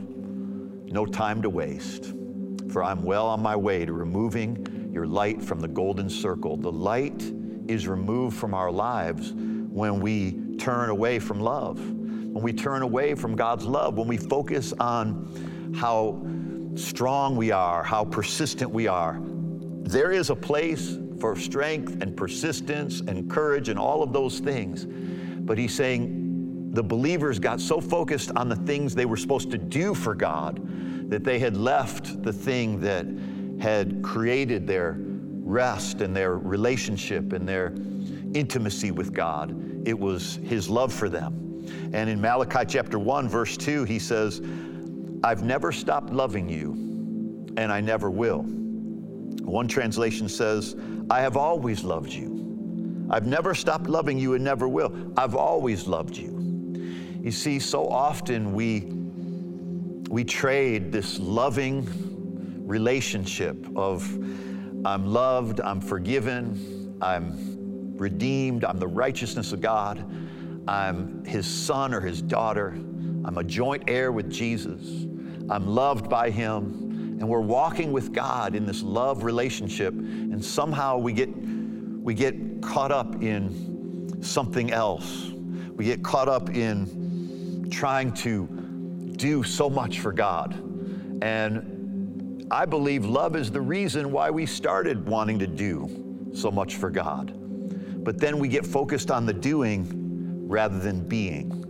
No 0.91 1.05
time 1.05 1.41
to 1.41 1.49
waste, 1.49 2.13
for 2.71 2.83
I'm 2.83 3.03
well 3.03 3.27
on 3.27 3.41
my 3.41 3.55
way 3.55 3.85
to 3.85 3.93
removing 3.93 4.89
your 4.93 5.07
light 5.07 5.41
from 5.41 5.59
the 5.59 5.67
golden 5.67 6.09
circle. 6.09 6.57
The 6.57 6.71
light 6.71 7.21
is 7.67 7.87
removed 7.87 8.37
from 8.37 8.53
our 8.53 8.71
lives 8.71 9.33
when 9.33 10.01
we 10.01 10.57
turn 10.57 10.89
away 10.89 11.19
from 11.19 11.39
love, 11.39 11.79
when 11.79 12.43
we 12.43 12.51
turn 12.51 12.81
away 12.81 13.15
from 13.15 13.35
God's 13.35 13.65
love, 13.65 13.97
when 13.97 14.07
we 14.07 14.17
focus 14.17 14.73
on 14.79 15.73
how 15.77 16.21
strong 16.75 17.35
we 17.35 17.51
are, 17.51 17.83
how 17.83 18.05
persistent 18.05 18.71
we 18.71 18.87
are. 18.87 19.19
There 19.21 20.11
is 20.11 20.29
a 20.29 20.35
place 20.35 20.97
for 21.19 21.35
strength 21.35 22.01
and 22.01 22.15
persistence 22.15 23.01
and 23.01 23.29
courage 23.29 23.69
and 23.69 23.77
all 23.77 24.01
of 24.01 24.13
those 24.13 24.39
things. 24.39 24.85
But 24.85 25.57
he's 25.57 25.73
saying, 25.73 26.71
the 26.71 26.83
believers 26.83 27.37
got 27.37 27.59
so 27.59 27.81
focused 27.81 28.31
on 28.35 28.47
the 28.47 28.55
things 28.55 28.95
they 28.95 29.05
were 29.05 29.17
supposed 29.17 29.51
to 29.51 29.57
do 29.57 29.93
for 29.93 30.15
God 30.15 30.59
that 31.09 31.23
they 31.23 31.37
had 31.37 31.57
left 31.57 32.23
the 32.23 32.31
thing 32.31 32.79
that 32.79 33.05
had 33.61 34.01
created 34.01 34.65
their 34.65 34.95
rest 34.99 35.99
and 35.99 36.15
their 36.15 36.37
relationship 36.37 37.33
and 37.33 37.47
their 37.47 37.73
intimacy 38.33 38.91
with 38.91 39.13
God. 39.13 39.53
It 39.85 39.97
was 39.99 40.37
His 40.45 40.69
love 40.69 40.93
for 40.93 41.09
them. 41.09 41.67
And 41.93 42.09
in 42.09 42.21
Malachi 42.21 42.65
chapter 42.65 42.97
1, 42.97 43.27
verse 43.27 43.57
2, 43.57 43.83
he 43.83 43.99
says, 43.99 44.41
I've 45.23 45.43
never 45.43 45.71
stopped 45.71 46.11
loving 46.11 46.49
you, 46.49 46.73
and 47.57 47.71
I 47.71 47.81
never 47.81 48.09
will. 48.09 48.41
One 48.41 49.67
translation 49.67 50.27
says, 50.27 50.75
I 51.09 51.21
have 51.21 51.37
always 51.37 51.83
loved 51.83 52.11
you. 52.11 53.07
I've 53.09 53.27
never 53.27 53.53
stopped 53.53 53.87
loving 53.87 54.17
you 54.17 54.35
and 54.35 54.43
never 54.43 54.67
will. 54.67 54.95
I've 55.17 55.35
always 55.35 55.87
loved 55.87 56.15
you. 56.15 56.31
You 57.21 57.31
see, 57.31 57.59
so 57.59 57.87
often 57.87 58.53
we, 58.53 58.87
we 60.09 60.23
trade 60.23 60.91
this 60.91 61.19
loving 61.19 61.87
relationship 62.65 63.67
of 63.75 64.09
I'm 64.85 65.05
loved, 65.05 65.61
I'm 65.61 65.81
forgiven, 65.81 66.95
I'm 67.01 67.97
redeemed, 67.97 68.63
I'm 68.63 68.79
the 68.79 68.87
righteousness 68.87 69.51
of 69.51 69.61
God, 69.61 70.03
I'm 70.67 71.23
his 71.25 71.45
son 71.45 71.93
or 71.93 71.99
his 72.01 72.21
daughter, 72.21 72.69
I'm 73.25 73.37
a 73.37 73.43
joint 73.43 73.83
heir 73.87 74.11
with 74.11 74.31
Jesus, 74.31 75.05
I'm 75.51 75.67
loved 75.67 76.09
by 76.09 76.29
him, 76.29 77.17
and 77.19 77.27
we're 77.27 77.41
walking 77.41 77.91
with 77.91 78.13
God 78.13 78.55
in 78.55 78.65
this 78.65 78.81
love 78.81 79.23
relationship, 79.23 79.93
and 79.93 80.43
somehow 80.43 80.97
we 80.97 81.11
get, 81.11 81.29
we 81.29 82.13
get 82.13 82.61
caught 82.61 82.93
up 82.93 83.21
in 83.21 84.17
something 84.23 84.71
else. 84.71 85.29
We 85.75 85.83
get 85.83 86.03
caught 86.03 86.29
up 86.29 86.51
in 86.51 87.67
trying 87.69 88.13
to 88.13 88.47
do 89.17 89.43
so 89.43 89.69
much 89.69 89.99
for 89.99 90.13
God. 90.13 90.53
And 91.21 92.47
I 92.49 92.65
believe 92.65 93.03
love 93.03 93.35
is 93.35 93.51
the 93.51 93.61
reason 93.61 94.11
why 94.11 94.31
we 94.31 94.45
started 94.45 95.05
wanting 95.05 95.37
to 95.39 95.47
do 95.47 96.31
so 96.33 96.49
much 96.49 96.77
for 96.77 96.89
God. 96.89 97.33
But 98.05 98.19
then 98.19 98.39
we 98.39 98.47
get 98.47 98.65
focused 98.65 99.11
on 99.11 99.25
the 99.25 99.33
doing 99.33 100.47
rather 100.47 100.79
than 100.79 101.07
being. 101.07 101.61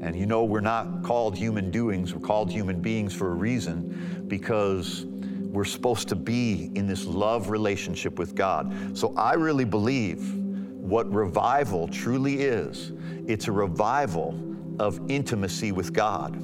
And 0.00 0.16
you 0.16 0.26
know, 0.26 0.44
we're 0.44 0.60
not 0.60 1.02
called 1.02 1.36
human 1.36 1.70
doings, 1.70 2.14
we're 2.14 2.26
called 2.26 2.50
human 2.50 2.80
beings 2.80 3.14
for 3.14 3.30
a 3.32 3.34
reason 3.34 4.24
because 4.28 5.04
we're 5.04 5.64
supposed 5.64 6.08
to 6.08 6.16
be 6.16 6.70
in 6.74 6.86
this 6.86 7.04
love 7.06 7.50
relationship 7.50 8.18
with 8.18 8.34
God. 8.34 8.96
So 8.96 9.14
I 9.16 9.34
really 9.34 9.64
believe 9.64 10.34
what 10.34 11.12
revival 11.12 11.88
truly 11.88 12.42
is 12.42 12.92
it's 13.26 13.48
a 13.48 13.52
revival 13.52 14.38
of 14.78 15.00
intimacy 15.10 15.72
with 15.72 15.92
God, 15.92 16.36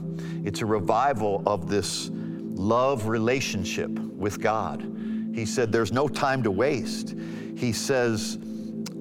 it's 0.46 0.60
a 0.62 0.66
revival 0.66 1.42
of 1.46 1.68
this 1.68 2.10
love 2.12 3.08
relationship 3.08 3.90
with 3.90 4.40
God. 4.40 4.82
He 5.34 5.44
said, 5.44 5.72
There's 5.72 5.92
no 5.92 6.08
time 6.08 6.42
to 6.42 6.50
waste. 6.50 7.14
He 7.56 7.72
says, 7.72 8.38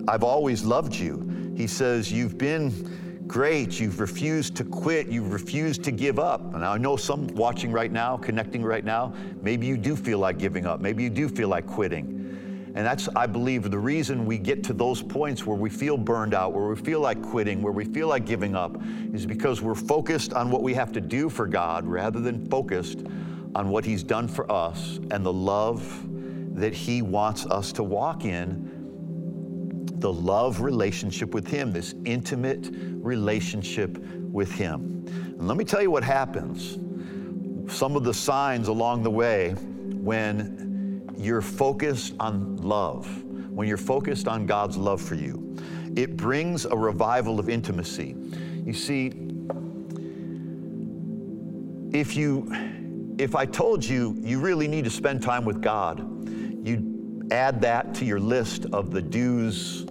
I've 0.08 0.24
always 0.24 0.64
loved 0.64 0.96
you. 0.96 1.54
He 1.56 1.68
says, 1.68 2.12
You've 2.12 2.38
been 2.38 2.72
great. 3.28 3.80
You've 3.80 4.00
refused 4.00 4.56
to 4.58 4.64
quit. 4.64 5.08
You've 5.08 5.32
refused 5.32 5.84
to 5.84 5.92
give 5.92 6.20
up. 6.20 6.54
And 6.54 6.64
I 6.64 6.78
know 6.78 6.96
some 6.96 7.28
watching 7.28 7.72
right 7.72 7.92
now, 7.92 8.18
connecting 8.18 8.64
right 8.64 8.84
now, 8.84 9.14
maybe 9.42 9.66
you 9.68 9.78
do 9.78 9.96
feel 9.96 10.20
like 10.20 10.38
giving 10.38 10.66
up. 10.66 10.82
Maybe 10.82 11.04
you 11.04 11.10
do 11.10 11.30
feel 11.30 11.50
like 11.50 11.66
quitting. 11.66 12.24
And 12.76 12.86
that's, 12.86 13.08
I 13.16 13.28
believe, 13.28 13.70
the 13.70 13.78
reason 13.78 14.26
we 14.26 14.40
get 14.40 14.64
to 14.66 14.74
those 14.74 15.04
points 15.04 15.46
where 15.46 15.58
we 15.58 15.70
feel 15.70 15.96
burned 15.96 16.34
out, 16.34 16.54
where 16.54 16.68
we 16.68 16.76
feel 16.76 17.02
like 17.02 17.22
quitting, 17.22 17.62
where 17.62 17.74
we 17.74 17.86
feel 17.86 18.08
like 18.08 18.26
giving 18.26 18.56
up, 18.56 18.76
is 19.14 19.28
because 19.28 19.62
we're 19.62 19.76
focused 19.76 20.34
on 20.34 20.50
what 20.50 20.64
we 20.64 20.74
have 20.74 20.92
to 20.94 21.02
do 21.02 21.30
for 21.30 21.46
God 21.46 21.86
rather 21.86 22.20
than 22.20 22.48
focused 22.48 23.04
on 23.54 23.70
what 23.70 23.86
He's 23.86 24.02
done 24.02 24.28
for 24.28 24.52
us 24.52 25.00
and 25.12 25.24
the 25.24 25.34
love 25.34 26.04
that 26.56 26.74
He 26.74 27.04
wants 27.04 27.46
us 27.46 27.72
to 27.74 27.84
walk 27.84 28.26
in 28.26 28.73
the 30.00 30.12
love 30.12 30.62
relationship 30.62 31.34
with 31.34 31.48
Him, 31.48 31.72
this 31.72 31.96
intimate 32.06 32.70
relationship 32.72 33.98
with 34.32 34.52
Him. 34.52 35.06
And 35.08 35.48
let 35.48 35.58
me 35.58 35.64
tell 35.66 35.82
you 35.82 35.92
what 35.92 36.04
happens. 36.04 36.78
Some 37.74 37.96
of 37.96 38.04
the 38.04 38.14
signs 38.14 38.68
along 38.68 39.04
the 39.04 39.12
way 39.12 39.52
when 39.52 41.12
you're 41.18 41.42
focused 41.42 42.14
on 42.20 42.58
love, 42.58 43.24
when 43.24 43.68
you're 43.68 43.78
focused 43.78 44.28
on 44.28 44.46
God's 44.46 44.78
love 44.78 45.02
for 45.02 45.16
you, 45.16 45.56
it 45.96 46.18
brings 46.18 46.66
a 46.66 46.76
revival 46.76 47.40
of 47.40 47.50
intimacy. 47.50 48.16
You 48.66 48.74
see, 48.74 49.14
if 51.94 52.16
you 52.18 52.52
if 53.20 53.36
I 53.36 53.46
told 53.46 53.86
you 53.86 54.18
you 54.20 54.40
really 54.40 54.68
need 54.68 54.84
to 54.86 54.90
spend 54.90 55.22
time 55.22 55.46
with 55.46 55.62
God, 55.62 56.00
you'd 56.68 56.93
add 57.34 57.62
that 57.62 57.96
to 57.96 58.06
your 58.06 58.20
list 58.20 58.68
of 58.72 58.92
the 58.92 59.02
dues 59.02 59.86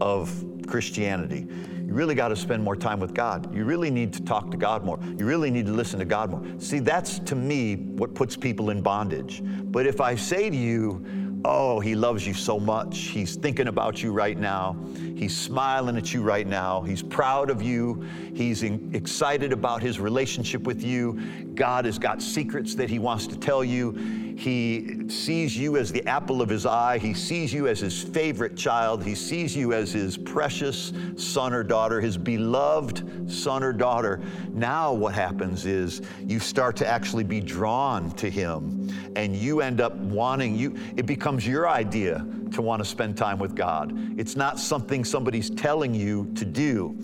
of 0.00 0.44
Christianity. 0.66 1.46
You 1.86 1.94
really 1.94 2.14
got 2.14 2.28
to 2.28 2.36
spend 2.36 2.62
more 2.62 2.76
time 2.76 3.00
with 3.00 3.14
God. 3.14 3.54
You 3.54 3.64
really 3.64 3.90
need 3.90 4.12
to 4.14 4.22
talk 4.22 4.50
to 4.50 4.56
God 4.56 4.84
more. 4.84 4.98
You 5.16 5.24
really 5.24 5.50
need 5.50 5.66
to 5.66 5.72
listen 5.72 5.98
to 6.00 6.04
God 6.04 6.30
more. 6.30 6.42
See, 6.58 6.80
that's 6.80 7.20
to 7.20 7.34
me 7.34 7.76
what 7.76 8.14
puts 8.14 8.36
people 8.36 8.70
in 8.70 8.82
bondage. 8.82 9.40
But 9.44 9.86
if 9.86 10.00
I 10.00 10.14
say 10.16 10.50
to 10.50 10.56
you, 10.56 11.04
Oh, 11.44 11.80
he 11.80 11.94
loves 11.94 12.26
you 12.26 12.34
so 12.34 12.60
much. 12.60 12.98
He's 12.98 13.36
thinking 13.36 13.68
about 13.68 14.02
you 14.02 14.12
right 14.12 14.38
now. 14.38 14.76
He's 14.94 15.36
smiling 15.36 15.96
at 15.96 16.12
you 16.12 16.22
right 16.22 16.46
now. 16.46 16.82
He's 16.82 17.02
proud 17.02 17.50
of 17.50 17.62
you. 17.62 18.06
He's 18.34 18.62
excited 18.62 19.52
about 19.52 19.82
his 19.82 19.98
relationship 20.00 20.62
with 20.62 20.82
you. 20.82 21.14
God 21.54 21.84
has 21.86 21.98
got 21.98 22.20
secrets 22.20 22.74
that 22.74 22.90
he 22.90 22.98
wants 22.98 23.26
to 23.28 23.38
tell 23.38 23.64
you. 23.64 23.92
He 24.36 25.08
sees 25.10 25.56
you 25.56 25.76
as 25.76 25.92
the 25.92 26.06
apple 26.06 26.40
of 26.40 26.48
his 26.48 26.64
eye. 26.64 26.98
He 26.98 27.12
sees 27.12 27.52
you 27.52 27.68
as 27.68 27.80
his 27.80 28.02
favorite 28.02 28.56
child. 28.56 29.04
He 29.04 29.14
sees 29.14 29.54
you 29.54 29.74
as 29.74 29.92
his 29.92 30.16
precious 30.16 30.92
son 31.16 31.52
or 31.52 31.62
daughter, 31.62 32.00
his 32.00 32.16
beloved 32.16 33.30
son 33.30 33.62
or 33.62 33.74
daughter. 33.74 34.22
Now, 34.52 34.92
what 34.92 35.14
happens 35.14 35.66
is 35.66 36.00
you 36.26 36.40
start 36.40 36.76
to 36.76 36.86
actually 36.86 37.24
be 37.24 37.40
drawn 37.40 38.10
to 38.12 38.30
him 38.30 38.79
and 39.16 39.34
you 39.34 39.60
end 39.60 39.80
up 39.80 39.94
wanting 39.96 40.56
you 40.56 40.76
it 40.96 41.06
becomes 41.06 41.46
your 41.46 41.68
idea 41.68 42.26
to 42.52 42.62
want 42.62 42.80
to 42.80 42.84
spend 42.84 43.16
time 43.16 43.38
with 43.38 43.54
God. 43.54 43.92
It's 44.18 44.36
not 44.36 44.58
something 44.58 45.04
somebody's 45.04 45.50
telling 45.50 45.94
you 45.94 46.32
to 46.34 46.44
do. 46.44 46.96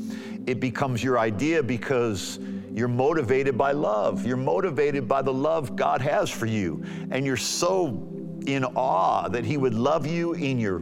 It 0.47 0.61
becomes 0.61 1.03
your 1.03 1.19
idea 1.19 1.63
because 1.63 2.39
you're 2.73 2.89
motivated 2.89 3.57
by 3.57 3.73
love. 3.73 4.27
You're 4.27 4.37
motivated 4.37 5.09
by 5.09 5.23
the 5.23 5.33
love 5.33 5.77
God 5.77 6.01
has 6.01 6.31
for 6.31 6.47
you. 6.47 6.85
And 7.11 7.25
you're 7.25 7.37
so 7.37 8.09
in 8.47 8.65
awe 8.65 9.29
that 9.29 9.45
He 9.45 9.57
would 9.57 9.75
love 9.75 10.07
you 10.07 10.35
in 10.35 10.59
your 10.59 10.81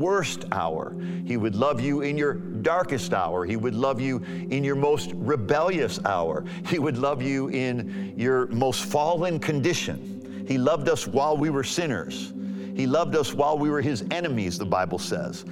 worst 0.00 0.46
hour. 0.52 0.96
He 1.24 1.36
would 1.36 1.54
love 1.54 1.80
you 1.80 2.00
in 2.00 2.16
your 2.16 2.34
darkest 2.34 3.12
hour. 3.12 3.44
He 3.44 3.56
would 3.56 3.74
love 3.74 4.00
you 4.00 4.18
in 4.50 4.64
your 4.64 4.76
most 4.76 5.12
rebellious 5.14 6.02
hour. 6.04 6.44
He 6.66 6.78
would 6.78 6.98
love 6.98 7.22
you 7.22 7.48
in 7.48 8.14
your 8.16 8.46
most 8.48 8.84
fallen 8.84 9.38
condition. 9.38 10.44
He 10.48 10.58
loved 10.58 10.88
us 10.88 11.06
while 11.06 11.36
we 11.36 11.50
were 11.50 11.62
sinners. 11.62 12.32
He 12.74 12.86
loved 12.86 13.14
us 13.14 13.34
while 13.34 13.58
we 13.58 13.70
were 13.70 13.80
His 13.80 14.04
enemies, 14.10 14.58
the 14.58 14.66
Bible 14.66 14.98
says. 14.98 15.44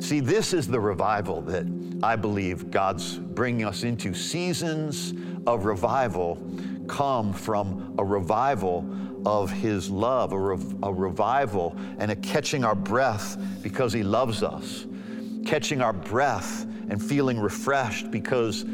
See, 0.00 0.20
this 0.20 0.52
is 0.52 0.66
the 0.66 0.80
revival 0.80 1.40
that 1.42 1.66
I 2.02 2.16
believe 2.16 2.70
God's 2.70 3.16
bringing 3.16 3.64
us 3.64 3.82
into. 3.82 4.12
Seasons 4.12 5.14
of 5.46 5.64
revival 5.64 6.38
come 6.86 7.32
from 7.32 7.94
a 7.98 8.04
revival 8.04 8.82
of 9.26 9.50
His 9.50 9.90
love, 9.90 10.32
a, 10.32 10.38
rev- 10.38 10.76
a 10.84 10.92
revival 10.92 11.76
and 11.98 12.12
a 12.12 12.16
catching 12.16 12.64
our 12.64 12.76
breath 12.76 13.36
because 13.60 13.92
He 13.92 14.04
loves 14.04 14.44
us, 14.44 14.86
catching 15.44 15.82
our 15.82 15.92
breath 15.92 16.62
and 16.88 17.02
feeling 17.02 17.40
refreshed 17.40 18.12
because 18.12 18.64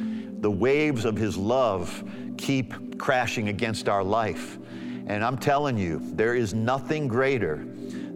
the 0.40 0.50
waves 0.50 1.06
of 1.06 1.16
His 1.16 1.38
love 1.38 2.04
keep 2.36 2.98
crashing 2.98 3.48
against 3.48 3.88
our 3.88 4.04
life. 4.04 4.58
And 5.06 5.24
I'm 5.24 5.38
telling 5.38 5.78
you, 5.78 6.00
there 6.14 6.34
is 6.34 6.52
nothing 6.52 7.08
greater 7.08 7.64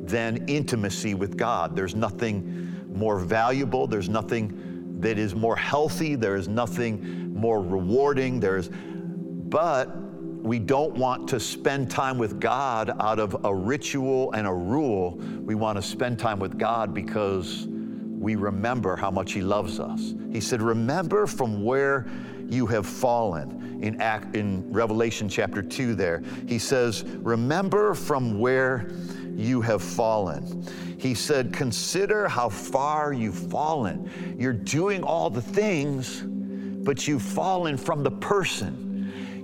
than 0.05 0.47
intimacy 0.47 1.15
with 1.15 1.39
God. 1.39 1.75
There's 1.75 1.95
nothing 1.95 2.85
more 2.93 3.19
valuable, 3.19 3.87
there's 3.87 4.11
nothing 4.11 5.01
that 5.01 5.19
is 5.19 5.35
more 5.35 5.57
healthy, 5.57 6.17
there 6.17 6.37
is 6.37 6.49
nothing 6.49 7.35
more 7.35 7.63
rewarding, 7.63 8.41
there's, 8.41 8.69
but 8.69 10.06
we 10.47 10.61
don't 10.61 10.95
want 10.95 11.29
to 11.31 11.41
spend 11.41 11.91
time 11.91 12.19
with 12.19 12.39
God 12.39 12.95
out 13.01 13.19
of 13.19 13.45
a 13.45 13.53
ritual 13.53 14.31
and 14.31 14.47
a 14.47 14.53
rule. 14.53 15.19
We 15.45 15.57
want 15.57 15.77
to 15.77 15.83
spend 15.83 16.21
time 16.21 16.39
with 16.39 16.57
God 16.57 16.95
because 16.95 17.67
we 17.69 18.37
remember 18.37 18.95
how 18.95 19.11
much 19.11 19.33
He 19.33 19.41
loves 19.41 19.81
us. 19.81 20.15
He 20.31 20.41
said, 20.41 20.63
Remember 20.63 21.27
from 21.27 21.65
where 21.65 22.07
you 22.49 22.65
have 22.67 22.87
fallen. 22.87 23.81
In, 23.83 24.01
Act, 24.01 24.37
in 24.37 24.73
Revelation 24.73 25.29
chapter 25.29 25.63
2, 25.63 25.97
there, 25.97 26.23
He 26.47 26.61
says, 26.61 27.03
Remember 27.05 27.93
from 27.93 28.39
where 28.39 28.89
you 29.35 29.61
have 29.63 29.83
fallen. 29.83 30.65
He 30.97 31.15
said, 31.15 31.53
Consider 31.53 32.29
how 32.29 32.51
far 32.51 33.13
you've 33.13 33.51
fallen. 33.51 34.37
You're 34.39 34.53
doing 34.53 35.03
all 35.03 35.29
the 35.29 35.43
things, 35.43 36.23
but 36.23 37.09
you've 37.09 37.23
fallen 37.23 37.77
from 37.77 38.05
the 38.05 38.13
person. 38.13 38.86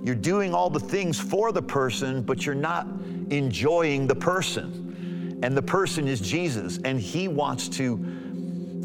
You're 0.03 0.15
doing 0.15 0.53
all 0.53 0.69
the 0.69 0.79
things 0.79 1.19
for 1.19 1.51
the 1.51 1.61
person, 1.61 2.21
but 2.23 2.45
you're 2.45 2.55
not 2.55 2.87
enjoying 3.29 4.05
the 4.05 4.15
person. 4.15 5.39
And 5.43 5.55
the 5.55 5.61
person 5.61 6.07
is 6.07 6.19
Jesus, 6.19 6.79
and 6.83 6.99
He 6.99 7.27
wants 7.27 7.69
to 7.69 7.93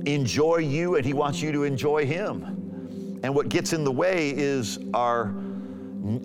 enjoy 0.06 0.58
you 0.58 0.96
and 0.96 1.04
He 1.04 1.12
wants 1.12 1.42
you 1.42 1.52
to 1.52 1.64
enjoy 1.64 2.06
Him. 2.06 3.20
And 3.22 3.34
what 3.34 3.48
gets 3.48 3.72
in 3.72 3.84
the 3.84 3.92
way 3.92 4.30
is 4.30 4.78
our, 4.94 5.34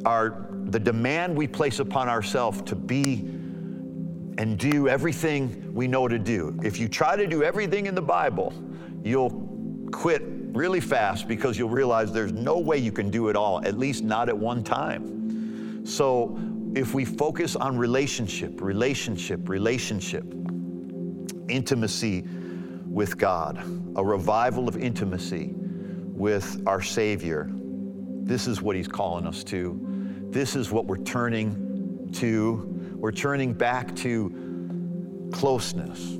our, 0.06 0.48
the 0.66 0.80
demand 0.80 1.36
we 1.36 1.48
place 1.48 1.80
upon 1.80 2.08
ourselves 2.08 2.62
to 2.64 2.76
be 2.76 3.20
and 4.38 4.58
do 4.58 4.88
everything 4.88 5.74
we 5.74 5.88
know 5.88 6.08
to 6.08 6.20
do. 6.20 6.60
If 6.64 6.80
you 6.80 6.88
try 6.88 7.16
to 7.16 7.28
do 7.28 7.44
everything 7.44 7.88
in 7.88 7.96
the 7.96 8.02
Bible, 8.02 8.54
you'll 9.04 9.32
quit 9.92 10.24
really 10.54 10.80
fast 10.80 11.28
because 11.28 11.58
you'll 11.58 11.70
realize 11.70 12.12
there's 12.12 12.32
no 12.32 12.60
way 12.60 12.78
you 12.78 12.92
can 12.92 13.10
do 13.10 13.30
it 13.30 13.36
all, 13.36 13.66
at 13.66 13.78
least 13.78 14.04
not 14.04 14.30
at 14.30 14.38
one 14.38 14.64
time. 14.64 15.86
So 15.86 16.40
if 16.76 16.94
we 16.94 17.06
focus 17.06 17.56
on 17.56 17.78
relationship, 17.78 18.62
relationship, 18.62 19.50
relationship, 19.50 20.24
intimacy 21.50 22.24
with 22.88 23.18
God, 23.18 23.64
a 23.96 24.04
revival 24.04 24.68
of 24.68 24.78
intimacy 24.78 25.54
with 25.56 26.62
our 26.68 26.82
Savior, 26.82 27.50
this 27.52 28.48
is 28.48 28.62
what 28.62 28.76
He's 28.76 28.88
calling 28.88 29.26
us 29.26 29.44
to. 29.46 29.80
This 30.30 30.56
is 30.56 30.72
what 30.72 30.86
we're 30.86 31.04
turning 31.04 32.10
to. 32.14 32.96
We're 32.96 33.12
turning 33.12 33.54
back 33.54 33.96
to 33.98 35.30
closeness 35.32 36.18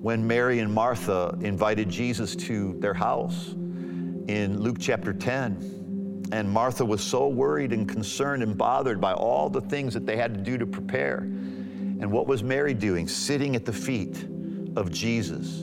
when 0.00 0.26
Mary 0.26 0.60
and 0.60 0.72
Martha 0.72 1.36
invited 1.40 1.88
Jesus 1.88 2.36
to 2.36 2.76
their 2.78 2.94
house 2.94 3.48
in 4.28 4.60
Luke 4.60 4.76
chapter 4.78 5.12
10. 5.12 6.28
And 6.30 6.48
Martha 6.48 6.84
was 6.84 7.02
so 7.02 7.26
worried 7.26 7.72
and 7.72 7.88
concerned 7.88 8.42
and 8.42 8.56
bothered 8.56 9.00
by 9.00 9.12
all 9.12 9.48
the 9.48 9.62
things 9.62 9.94
that 9.94 10.06
they 10.06 10.16
had 10.16 10.34
to 10.34 10.40
do 10.40 10.58
to 10.58 10.66
prepare. 10.66 11.20
And 11.20 12.12
what 12.12 12.26
was 12.26 12.44
Mary 12.44 12.74
doing? 12.74 13.08
Sitting 13.08 13.56
at 13.56 13.64
the 13.64 13.72
feet 13.72 14.24
of 14.76 14.92
Jesus. 14.92 15.62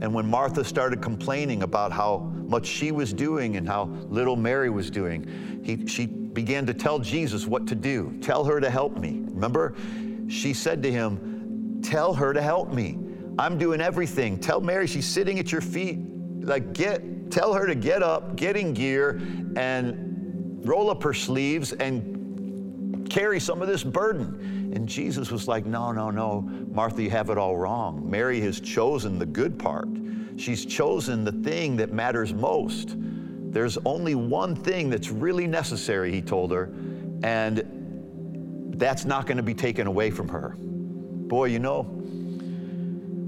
And 0.00 0.14
when 0.14 0.26
Martha 0.26 0.64
started 0.64 1.02
complaining 1.02 1.62
about 1.62 1.92
how 1.92 2.18
much 2.46 2.66
she 2.66 2.90
was 2.90 3.12
doing 3.12 3.56
and 3.56 3.68
how 3.68 3.84
little 4.08 4.36
Mary 4.36 4.70
was 4.70 4.90
doing, 4.90 5.60
he, 5.62 5.86
she 5.86 6.06
began 6.06 6.64
to 6.66 6.74
tell 6.74 6.98
Jesus 6.98 7.46
what 7.46 7.66
to 7.66 7.74
do. 7.74 8.16
Tell 8.22 8.44
her 8.44 8.60
to 8.60 8.70
help 8.70 8.96
me. 8.96 9.22
Remember, 9.26 9.74
she 10.28 10.54
said 10.54 10.82
to 10.84 10.90
him, 10.90 11.80
Tell 11.82 12.14
her 12.14 12.32
to 12.32 12.40
help 12.40 12.72
me. 12.72 12.98
I'm 13.38 13.58
doing 13.58 13.80
everything. 13.80 14.38
Tell 14.38 14.60
Mary 14.60 14.86
she's 14.86 15.06
sitting 15.06 15.38
at 15.38 15.50
your 15.50 15.60
feet. 15.60 15.98
Like, 16.40 16.72
get, 16.72 17.30
tell 17.30 17.52
her 17.52 17.66
to 17.66 17.74
get 17.74 18.02
up, 18.02 18.36
get 18.36 18.56
in 18.56 18.74
gear, 18.74 19.20
and 19.56 20.62
roll 20.64 20.90
up 20.90 21.02
her 21.02 21.14
sleeves 21.14 21.72
and 21.72 23.08
carry 23.10 23.40
some 23.40 23.62
of 23.62 23.68
this 23.68 23.82
burden. 23.82 24.72
And 24.74 24.88
Jesus 24.88 25.30
was 25.30 25.48
like, 25.48 25.66
No, 25.66 25.92
no, 25.92 26.10
no, 26.10 26.40
Martha, 26.40 27.02
you 27.02 27.10
have 27.10 27.30
it 27.30 27.38
all 27.38 27.56
wrong. 27.56 28.08
Mary 28.08 28.40
has 28.40 28.60
chosen 28.60 29.18
the 29.18 29.26
good 29.26 29.58
part. 29.58 29.88
She's 30.36 30.64
chosen 30.64 31.24
the 31.24 31.32
thing 31.32 31.76
that 31.76 31.92
matters 31.92 32.34
most. 32.34 32.96
There's 32.98 33.78
only 33.84 34.16
one 34.16 34.56
thing 34.56 34.90
that's 34.90 35.10
really 35.10 35.46
necessary, 35.46 36.10
he 36.10 36.20
told 36.20 36.50
her, 36.50 36.72
and 37.22 37.62
that's 38.76 39.04
not 39.04 39.26
going 39.26 39.36
to 39.36 39.44
be 39.44 39.54
taken 39.54 39.86
away 39.86 40.10
from 40.10 40.28
her. 40.28 40.56
Boy, 40.58 41.46
you 41.46 41.60
know, 41.60 42.03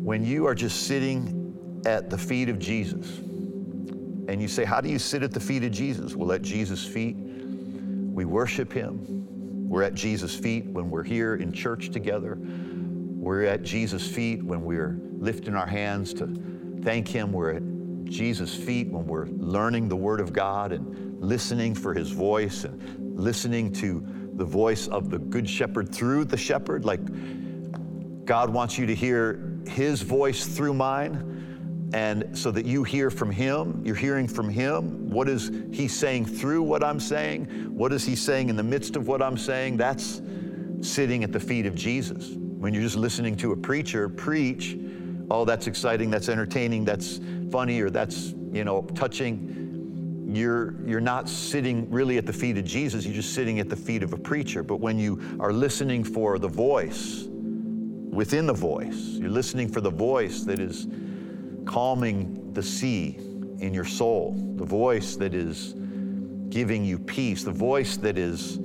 when 0.06 0.24
you 0.24 0.46
are 0.46 0.54
just 0.54 0.86
sitting 0.86 1.82
at 1.84 2.08
the 2.10 2.16
feet 2.16 2.48
of 2.48 2.60
Jesus, 2.60 3.18
and 3.18 4.40
you 4.40 4.46
say, 4.46 4.64
How 4.64 4.80
do 4.80 4.88
you 4.88 5.00
sit 5.00 5.24
at 5.24 5.32
the 5.32 5.40
feet 5.40 5.64
of 5.64 5.72
Jesus? 5.72 6.14
Well, 6.14 6.30
at 6.30 6.42
Jesus' 6.42 6.86
feet, 6.86 7.16
we 7.16 8.24
worship 8.24 8.72
Him. 8.72 9.68
We're 9.68 9.82
at 9.82 9.94
Jesus' 9.94 10.32
feet 10.32 10.64
when 10.66 10.90
we're 10.90 11.02
here 11.02 11.34
in 11.34 11.50
church 11.50 11.90
together. 11.90 12.38
We're 12.40 13.46
at 13.46 13.64
Jesus' 13.64 14.06
feet 14.06 14.44
when 14.44 14.62
we're 14.62 14.96
lifting 15.18 15.56
our 15.56 15.66
hands 15.66 16.14
to 16.14 16.28
thank 16.84 17.08
Him. 17.08 17.32
We're 17.32 17.54
at 17.54 18.04
Jesus' 18.04 18.54
feet 18.54 18.88
when 18.88 19.08
we're 19.08 19.26
learning 19.26 19.88
the 19.88 19.96
Word 19.96 20.20
of 20.20 20.32
God 20.32 20.70
and 20.70 21.20
listening 21.20 21.74
for 21.74 21.92
His 21.92 22.12
voice 22.12 22.62
and 22.62 23.18
listening 23.18 23.72
to 23.72 24.06
the 24.34 24.44
voice 24.44 24.86
of 24.86 25.10
the 25.10 25.18
Good 25.18 25.50
Shepherd 25.50 25.92
through 25.92 26.26
the 26.26 26.36
shepherd. 26.36 26.84
Like 26.84 27.00
God 28.24 28.50
wants 28.50 28.78
you 28.78 28.86
to 28.86 28.94
hear 28.94 29.55
his 29.68 30.02
voice 30.02 30.46
through 30.46 30.74
mine 30.74 31.36
and 31.92 32.36
so 32.36 32.50
that 32.50 32.66
you 32.66 32.82
hear 32.82 33.10
from 33.10 33.30
him 33.30 33.80
you're 33.84 33.94
hearing 33.94 34.26
from 34.26 34.48
him. 34.48 35.08
What 35.10 35.28
is 35.28 35.50
he 35.72 35.88
saying 35.88 36.26
through 36.26 36.62
what 36.62 36.82
i'm 36.82 37.00
saying? 37.00 37.46
What 37.74 37.92
is 37.92 38.04
he 38.04 38.16
saying 38.16 38.48
in 38.48 38.56
the 38.56 38.62
midst 38.62 38.96
of 38.96 39.06
what 39.06 39.22
i'm 39.22 39.36
saying? 39.36 39.76
That's 39.76 40.20
sitting 40.80 41.24
at 41.24 41.32
the 41.32 41.40
feet 41.40 41.66
of 41.66 41.74
jesus. 41.74 42.30
When 42.30 42.74
you're 42.74 42.82
just 42.82 42.96
listening 42.96 43.36
to 43.38 43.52
a 43.52 43.56
preacher 43.56 44.08
preach 44.08 44.76
oh 45.30 45.44
that's 45.44 45.66
exciting 45.66 46.08
that's 46.10 46.28
entertaining 46.28 46.84
that's 46.84 47.20
funny 47.50 47.80
or 47.80 47.90
that's 47.90 48.34
you 48.52 48.64
know 48.64 48.82
touching. 48.94 49.52
You're 50.28 50.74
you're 50.84 51.00
not 51.00 51.28
sitting 51.28 51.88
really 51.88 52.18
at 52.18 52.26
the 52.26 52.32
feet 52.32 52.58
of 52.58 52.64
jesus 52.64 53.04
you're 53.04 53.14
just 53.14 53.32
sitting 53.32 53.60
at 53.60 53.68
the 53.68 53.76
feet 53.76 54.02
of 54.02 54.12
a 54.12 54.18
preacher. 54.18 54.64
But 54.64 54.80
when 54.80 54.98
you 54.98 55.38
are 55.38 55.52
listening 55.52 56.02
for 56.02 56.38
the 56.38 56.48
voice 56.48 57.28
within 58.16 58.46
the 58.46 58.52
voice. 58.52 59.18
You're 59.18 59.28
listening 59.28 59.68
for 59.68 59.82
the 59.82 59.90
voice 59.90 60.40
that 60.44 60.58
is 60.58 60.86
calming 61.66 62.52
the 62.54 62.62
sea 62.62 63.18
in 63.58 63.74
your 63.74 63.84
soul, 63.84 64.34
the 64.56 64.64
voice 64.64 65.16
that 65.16 65.34
is 65.34 65.74
giving 66.48 66.82
you 66.82 66.98
peace, 66.98 67.44
the 67.44 67.52
voice 67.52 67.98
that 67.98 68.16
is 68.16 68.56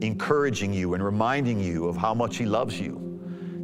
encouraging 0.00 0.72
you 0.72 0.94
and 0.94 1.04
reminding 1.04 1.60
you 1.60 1.86
of 1.86 1.96
how 1.96 2.12
much 2.12 2.36
He 2.36 2.44
loves 2.44 2.80
you. 2.80 3.06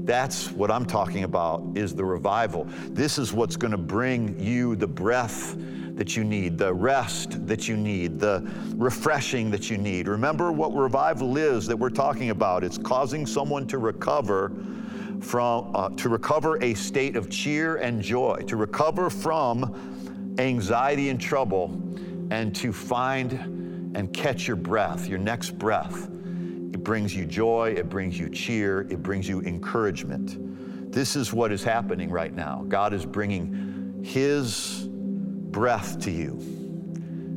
That's 0.04 0.52
what 0.52 0.70
I'm 0.70 0.84
talking 0.84 1.24
about 1.24 1.64
is 1.74 1.92
the 1.92 2.04
revival. 2.04 2.68
This 2.90 3.18
is 3.18 3.32
what's 3.32 3.56
going 3.56 3.72
to 3.72 3.76
bring 3.76 4.38
you 4.38 4.76
the 4.76 4.86
breath 4.86 5.56
that 5.96 6.16
you 6.16 6.22
need, 6.22 6.56
the 6.56 6.72
rest 6.72 7.44
that 7.48 7.66
you 7.66 7.76
need, 7.76 8.20
the 8.20 8.48
refreshing 8.76 9.50
that 9.50 9.70
you 9.70 9.78
need. 9.78 10.06
Remember 10.06 10.52
what 10.52 10.72
revival 10.72 11.36
is 11.36 11.66
that 11.66 11.76
we're 11.76 11.90
talking 11.90 12.30
about. 12.30 12.62
It's 12.62 12.78
causing 12.78 13.26
someone 13.26 13.66
to 13.66 13.78
recover 13.78 14.52
from, 15.20 15.74
uh, 15.74 15.88
to 15.90 16.08
recover 16.08 16.62
a 16.62 16.74
state 16.74 17.16
of 17.16 17.30
cheer 17.30 17.76
and 17.76 18.02
joy, 18.02 18.42
to 18.46 18.56
recover 18.56 19.10
from 19.10 20.34
anxiety 20.38 21.08
and 21.08 21.20
trouble, 21.20 21.80
and 22.30 22.54
to 22.56 22.72
find 22.72 23.32
and 23.96 24.12
catch 24.12 24.46
your 24.46 24.56
breath, 24.56 25.08
your 25.08 25.18
next 25.18 25.58
breath. 25.58 26.04
It 26.06 26.84
brings 26.84 27.14
you 27.14 27.24
joy, 27.24 27.74
it 27.76 27.88
brings 27.88 28.18
you 28.18 28.28
cheer, 28.28 28.82
it 28.82 29.02
brings 29.02 29.28
you 29.28 29.40
encouragement. 29.42 30.92
This 30.92 31.16
is 31.16 31.32
what 31.32 31.52
is 31.52 31.64
happening 31.64 32.10
right 32.10 32.34
now. 32.34 32.64
God 32.68 32.92
is 32.92 33.06
bringing 33.06 34.02
His 34.04 34.86
breath 34.88 35.98
to 36.00 36.10
you. 36.10 36.38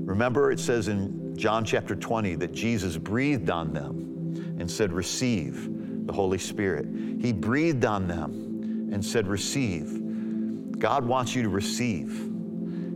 Remember, 0.06 0.52
it 0.52 0.60
says 0.60 0.88
in 0.88 1.38
John 1.38 1.64
chapter 1.64 1.96
20 1.96 2.36
that 2.36 2.52
Jesus 2.52 2.98
breathed 2.98 3.50
on 3.50 3.72
them 3.72 4.58
and 4.60 4.70
said, 4.70 4.92
Receive 4.92 5.79
the 6.10 6.14
Holy 6.14 6.40
Spirit. 6.40 6.88
He 7.22 7.32
breathed 7.32 7.86
on 7.86 8.08
them 8.08 8.90
and 8.92 9.06
said, 9.06 9.28
Receive. 9.28 10.80
God 10.80 11.06
wants 11.06 11.36
you 11.36 11.44
to 11.44 11.50
receive. 11.50 12.32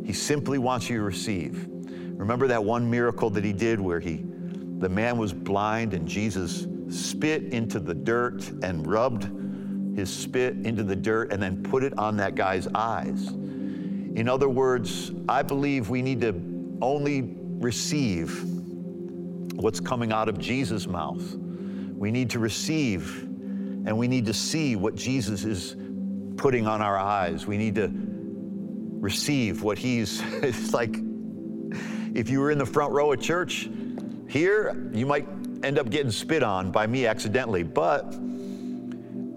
He 0.03 0.13
simply 0.13 0.57
wants 0.57 0.89
you 0.89 0.97
to 0.97 1.03
receive. 1.03 1.67
Remember 1.69 2.47
that 2.47 2.63
one 2.63 2.89
miracle 2.89 3.29
that 3.29 3.43
he 3.43 3.53
did 3.53 3.79
where 3.79 3.99
he 3.99 4.25
the 4.79 4.89
man 4.89 5.19
was 5.19 5.31
blind 5.31 5.93
and 5.93 6.07
Jesus 6.07 6.65
spit 6.89 7.43
into 7.53 7.79
the 7.79 7.93
dirt 7.93 8.49
and 8.63 8.85
rubbed 8.87 9.29
his 9.95 10.09
spit 10.11 10.55
into 10.65 10.81
the 10.81 10.95
dirt 10.95 11.31
and 11.31 11.41
then 11.41 11.61
put 11.61 11.83
it 11.83 11.95
on 11.99 12.17
that 12.17 12.33
guy's 12.33 12.67
eyes. 12.73 13.27
In 13.27 14.27
other 14.27 14.49
words, 14.49 15.11
I 15.29 15.43
believe 15.43 15.89
we 15.89 16.01
need 16.01 16.19
to 16.21 16.33
only 16.81 17.35
receive 17.59 18.43
what's 19.53 19.79
coming 19.79 20.11
out 20.11 20.27
of 20.27 20.39
Jesus' 20.39 20.87
mouth. 20.87 21.23
We 22.03 22.11
need 22.11 22.31
to 22.31 22.39
receive 22.39 23.21
and 23.21 23.97
we 23.97 24.09
need 24.09 24.25
to 24.25 24.33
see 24.33 24.75
what 24.75 24.93
Jesus 24.93 25.45
is 25.45 25.77
putting 26.35 26.67
on 26.67 26.81
our 26.81 26.97
eyes. 26.97 27.47
We 27.47 27.57
need 27.57 27.75
to 27.75 27.89
receive 27.93 29.63
what 29.63 29.77
He's, 29.77 30.21
it's 30.43 30.73
like 30.73 30.97
if 32.13 32.29
you 32.29 32.41
were 32.41 32.51
in 32.51 32.57
the 32.57 32.65
front 32.65 32.91
row 32.91 33.13
at 33.13 33.21
church, 33.21 33.69
here 34.27 34.91
you 34.93 35.05
might 35.05 35.25
end 35.63 35.79
up 35.79 35.89
getting 35.89 36.11
spit 36.11 36.43
on 36.43 36.73
by 36.73 36.87
me 36.87 37.07
accidentally, 37.07 37.63
but 37.63 38.13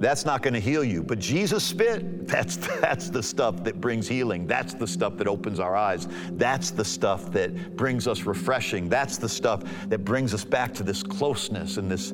that's 0.01 0.25
not 0.25 0.43
going 0.43 0.55
to 0.55 0.61
heal 0.61 0.83
you. 0.83 1.05
But 1.05 1.21
Jesus 1.21 1.63
spit, 1.63 2.27
that's, 2.27 2.57
that's 2.57 3.11
the 3.11 3.23
stuff 3.23 3.63
that 3.63 3.81
brings 3.81 4.09
healing. 4.09 4.45
That's 4.45 4.75
the 4.75 4.89
stuff 4.89 5.17
that 5.19 5.29
opens 5.29 5.61
our 5.61 5.77
eyes. 5.77 6.09
That's 6.33 6.73
the 6.73 6.85
stuff 6.85 7.31
that 7.31 7.77
brings 7.77 8.09
us 8.09 8.23
refreshing. 8.23 8.89
That's 8.89 9.19
the 9.19 9.29
stuff 9.29 9.63
that 9.89 10.05
brings 10.05 10.35
us 10.35 10.45
back 10.45 10.75
to 10.75 10.83
this 10.83 11.05
closeness 11.05 11.77
and 11.77 11.89
this 11.89 12.13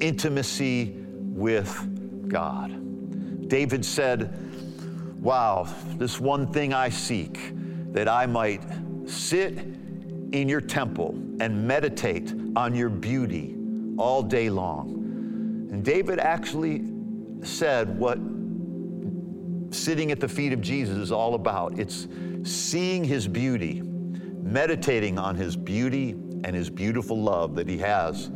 intimacy 0.00 0.94
with 1.18 2.28
God. 2.28 3.48
David 3.48 3.84
said, 3.84 4.36
Wow, 5.20 5.68
this 5.96 6.18
one 6.18 6.50
thing 6.50 6.72
I 6.72 6.88
seek, 6.88 7.52
that 7.92 8.08
I 8.08 8.24
might 8.24 8.62
sit 9.06 9.58
in 10.32 10.48
your 10.48 10.60
temple 10.60 11.10
and 11.40 11.66
meditate 11.66 12.32
on 12.56 12.74
your 12.74 12.88
beauty 12.88 13.56
all 13.98 14.22
day 14.22 14.48
long. 14.48 14.88
And 15.70 15.84
David 15.84 16.18
actually 16.18 16.84
said 17.42 17.98
what 17.98 18.18
sitting 19.74 20.10
at 20.10 20.20
the 20.20 20.28
feet 20.28 20.52
of 20.52 20.60
Jesus 20.60 20.96
is 20.96 21.12
all 21.12 21.34
about 21.34 21.78
it's 21.78 22.08
seeing 22.42 23.04
his 23.04 23.28
beauty, 23.28 23.82
meditating 23.82 25.18
on 25.18 25.36
his 25.36 25.56
beauty 25.56 26.10
and 26.44 26.56
his 26.56 26.70
beautiful 26.70 27.20
love 27.20 27.54
that 27.56 27.68
he 27.68 27.78
has 27.78 28.30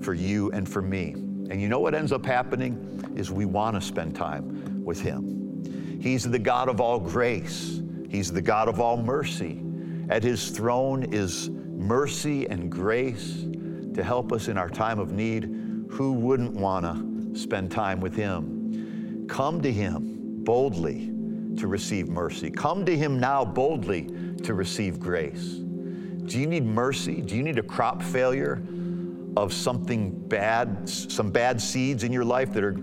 for 0.00 0.14
you 0.14 0.50
and 0.52 0.68
for 0.68 0.82
me. 0.82 1.12
And 1.50 1.60
you 1.60 1.68
know 1.68 1.80
what 1.80 1.94
ends 1.94 2.12
up 2.12 2.26
happening 2.26 3.12
is 3.16 3.30
we 3.30 3.44
want 3.44 3.74
to 3.76 3.80
spend 3.80 4.14
time 4.14 4.84
with 4.84 5.00
him. 5.00 6.00
He's 6.00 6.24
the 6.24 6.38
God 6.38 6.68
of 6.68 6.80
all 6.80 7.00
grace. 7.00 7.80
He's 8.08 8.32
the 8.32 8.42
God 8.42 8.68
of 8.68 8.80
all 8.80 8.96
mercy. 8.96 9.62
At 10.08 10.22
his 10.22 10.50
throne 10.50 11.02
is 11.12 11.50
mercy 11.50 12.48
and 12.48 12.70
grace 12.70 13.44
to 13.94 14.02
help 14.02 14.32
us 14.32 14.48
in 14.48 14.56
our 14.56 14.68
time 14.68 14.98
of 14.98 15.12
need. 15.12 15.44
Who 15.90 16.12
wouldn't 16.12 16.54
want 16.54 16.84
to 16.84 17.38
spend 17.38 17.70
time 17.70 18.00
with 18.00 18.14
him? 18.14 19.26
Come 19.28 19.60
to 19.62 19.72
him 19.72 20.44
boldly 20.44 21.12
to 21.56 21.66
receive 21.66 22.08
mercy. 22.08 22.50
Come 22.50 22.86
to 22.86 22.96
him 22.96 23.18
now 23.18 23.44
boldly 23.44 24.08
to 24.44 24.54
receive 24.54 25.00
grace. 25.00 25.54
Do 26.24 26.38
you 26.38 26.46
need 26.46 26.64
mercy? 26.64 27.20
Do 27.20 27.36
you 27.36 27.42
need 27.42 27.58
a 27.58 27.62
crop 27.62 28.02
failure 28.02 28.62
of 29.36 29.52
something 29.52 30.10
bad, 30.28 30.88
some 30.88 31.30
bad 31.30 31.60
seeds 31.60 32.04
in 32.04 32.12
your 32.12 32.24
life 32.24 32.52
that 32.52 32.64
are 32.64 32.76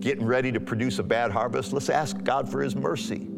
getting 0.00 0.24
ready 0.24 0.52
to 0.52 0.60
produce 0.60 0.98
a 0.98 1.02
bad 1.02 1.30
harvest? 1.30 1.72
Let's 1.72 1.90
ask 1.90 2.22
God 2.22 2.50
for 2.50 2.62
his 2.62 2.76
mercy. 2.76 3.28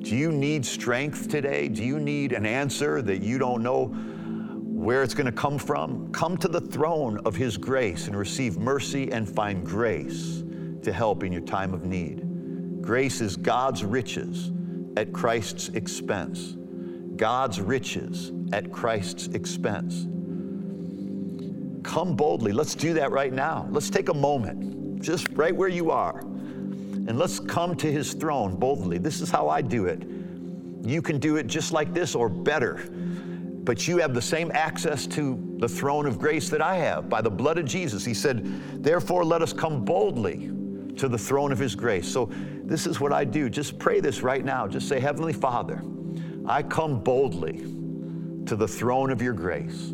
Do 0.00 0.14
you 0.14 0.30
need 0.30 0.64
strength 0.64 1.28
today? 1.28 1.68
Do 1.68 1.82
you 1.82 1.98
need 1.98 2.32
an 2.32 2.46
answer 2.46 3.02
that 3.02 3.22
you 3.22 3.38
don't 3.38 3.62
know 3.62 3.86
where 3.86 5.02
it's 5.02 5.14
going 5.14 5.26
to 5.26 5.32
come 5.32 5.58
from? 5.58 6.12
Come 6.12 6.36
to 6.38 6.48
the 6.48 6.60
throne 6.60 7.18
of 7.24 7.34
His 7.34 7.56
grace 7.56 8.06
and 8.06 8.16
receive 8.16 8.56
mercy 8.56 9.10
and 9.10 9.28
find 9.28 9.64
grace 9.64 10.44
to 10.82 10.92
help 10.92 11.24
in 11.24 11.32
your 11.32 11.42
time 11.42 11.74
of 11.74 11.86
need. 11.86 12.22
Grace 12.82 13.20
is 13.20 13.36
God's 13.36 13.84
riches 13.84 14.52
at 14.96 15.12
Christ's 15.12 15.70
expense. 15.70 16.56
God's 17.16 17.60
riches 17.60 18.30
at 18.52 18.70
Christ's 18.70 19.26
expense. 19.28 20.06
Come 21.86 22.16
boldly. 22.16 22.52
Let's 22.52 22.74
do 22.74 22.92
that 22.94 23.10
right 23.10 23.32
now. 23.32 23.66
Let's 23.70 23.88
take 23.88 24.10
a 24.10 24.14
moment, 24.14 25.00
just 25.00 25.28
right 25.30 25.54
where 25.54 25.68
you 25.68 25.90
are 25.90 26.22
and 27.06 27.18
let's 27.18 27.38
come 27.38 27.76
to 27.76 27.90
his 27.90 28.14
throne 28.14 28.56
boldly. 28.56 28.98
This 28.98 29.20
is 29.20 29.30
how 29.30 29.48
I 29.48 29.62
do 29.62 29.86
it. 29.86 30.02
You 30.82 31.00
can 31.00 31.18
do 31.18 31.36
it 31.36 31.46
just 31.46 31.72
like 31.72 31.94
this 31.94 32.14
or 32.14 32.28
better. 32.28 32.88
But 33.64 33.86
you 33.86 33.98
have 33.98 34.12
the 34.12 34.22
same 34.22 34.50
access 34.52 35.06
to 35.08 35.56
the 35.58 35.68
throne 35.68 36.06
of 36.06 36.18
grace 36.18 36.48
that 36.50 36.62
I 36.62 36.76
have 36.76 37.08
by 37.08 37.20
the 37.20 37.30
blood 37.30 37.58
of 37.58 37.64
Jesus. 37.64 38.04
He 38.04 38.14
said, 38.14 38.44
Therefore, 38.82 39.24
let 39.24 39.40
us 39.40 39.52
come 39.52 39.84
boldly 39.84 40.50
to 40.96 41.08
the 41.08 41.18
throne 41.18 41.52
of 41.52 41.58
his 41.58 41.74
grace. 41.74 42.08
So, 42.08 42.30
this 42.64 42.86
is 42.86 43.00
what 43.00 43.12
I 43.12 43.24
do. 43.24 43.48
Just 43.48 43.78
pray 43.78 44.00
this 44.00 44.22
right 44.22 44.44
now. 44.44 44.66
Just 44.66 44.88
say, 44.88 44.98
Heavenly 44.98 45.32
Father, 45.32 45.82
I 46.46 46.62
come 46.62 47.00
boldly 47.00 47.58
to 48.46 48.56
the 48.56 48.66
throne 48.66 49.10
of 49.10 49.22
your 49.22 49.34
grace. 49.34 49.92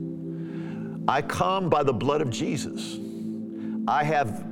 I 1.08 1.22
come 1.22 1.68
by 1.68 1.82
the 1.82 1.92
blood 1.92 2.20
of 2.20 2.30
Jesus. 2.30 2.98
I 3.88 4.04
have 4.04 4.44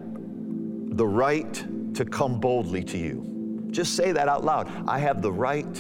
the 0.97 1.07
right 1.07 1.95
to 1.95 2.05
come 2.05 2.41
boldly 2.41 2.83
to 2.85 2.99
you. 2.99 3.69
Just 3.71 3.95
say 3.95 4.13
that 4.13 4.29
out 4.29 4.45
loud. 4.45 4.69
I 4.89 4.99
have 4.99 5.23
the 5.23 5.33
right 5.33 5.75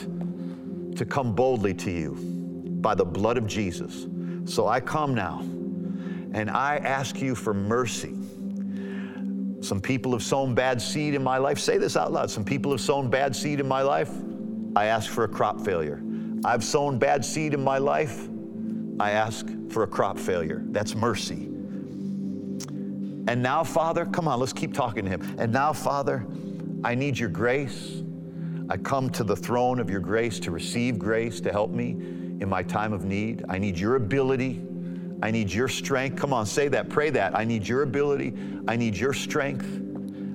to 0.97 1.05
come 1.05 1.35
boldly 1.35 1.75
to 1.75 1.91
you 1.91 2.15
by 2.81 2.95
the 2.95 3.05
blood 3.05 3.37
of 3.37 3.47
Jesus. 3.47 4.07
So 4.45 4.69
I 4.69 4.81
come 4.81 5.15
now 5.15 5.41
and 5.41 6.49
I 6.49 6.77
ask 6.77 7.21
you 7.21 7.35
for 7.35 7.53
mercy. 7.53 8.15
Some 9.63 9.81
people 9.81 10.13
have 10.13 10.23
sown 10.23 10.55
bad 10.55 10.81
seed 10.81 11.15
in 11.15 11.23
my 11.23 11.37
life. 11.37 11.59
Say 11.59 11.77
this 11.77 11.97
out 11.97 12.13
loud. 12.13 12.31
Some 12.31 12.45
people 12.45 12.71
have 12.71 12.81
sown 12.81 13.11
bad 13.11 13.37
seed 13.37 13.61
in 13.61 13.69
my 13.69 13.83
life. 13.83 14.11
I 14.77 14.87
ask 14.87 15.11
for 15.11 15.25
a 15.25 15.29
crop 15.29 15.61
failure. 15.61 16.01
I've 16.45 16.65
sown 16.65 16.99
bad 16.99 17.25
seed 17.25 17.53
in 17.53 17.63
my 17.63 17.79
life. 17.79 18.30
I 19.01 19.13
ask 19.13 19.47
for 19.71 19.83
a 19.83 19.87
crop 19.87 20.19
failure. 20.19 20.63
That's 20.67 20.95
mercy. 20.95 21.47
And 23.27 23.43
now, 23.43 23.65
Father, 23.65 24.05
come 24.05 24.29
on, 24.29 24.39
let's 24.39 24.53
keep 24.53 24.75
talking 24.75 25.05
to 25.05 25.11
Him. 25.11 25.37
And 25.39 25.51
now, 25.53 25.73
Father, 25.73 26.27
I 26.85 26.95
need 26.95 27.19
your 27.19 27.31
grace. 27.31 28.03
I 28.69 28.77
come 28.77 29.09
to 29.11 29.25
the 29.25 29.35
throne 29.37 29.81
of 29.81 29.89
your 29.89 30.01
grace 30.01 30.39
to 30.41 30.51
receive 30.51 30.99
grace 30.99 31.41
to 31.41 31.51
help 31.51 31.71
me 31.71 31.91
in 31.91 32.49
my 32.49 32.63
time 32.63 32.93
of 32.93 33.05
need. 33.05 33.45
I 33.49 33.57
need 33.59 33.79
your 33.79 33.97
ability. 33.97 34.61
I 35.23 35.31
need 35.31 35.51
your 35.51 35.69
strength. 35.69 36.17
Come 36.17 36.33
on, 36.33 36.45
say 36.45 36.69
that, 36.69 36.89
pray 36.89 37.09
that. 37.11 37.35
I 37.35 37.45
need 37.45 37.67
your 37.67 37.83
ability. 37.83 38.35
I 38.69 38.77
need 38.77 38.97
your 38.97 39.13
strength. 39.13 39.67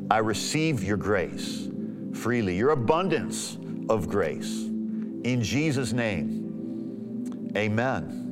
I 0.10 0.18
receive 0.20 0.84
your 0.84 0.98
grace 0.98 1.70
freely, 2.14 2.56
your 2.56 2.72
abundance 2.72 3.58
of 3.90 4.08
grace. 4.08 4.64
In 4.64 5.42
Jesus' 5.44 5.92
name, 5.92 7.52
amen. 7.56 8.25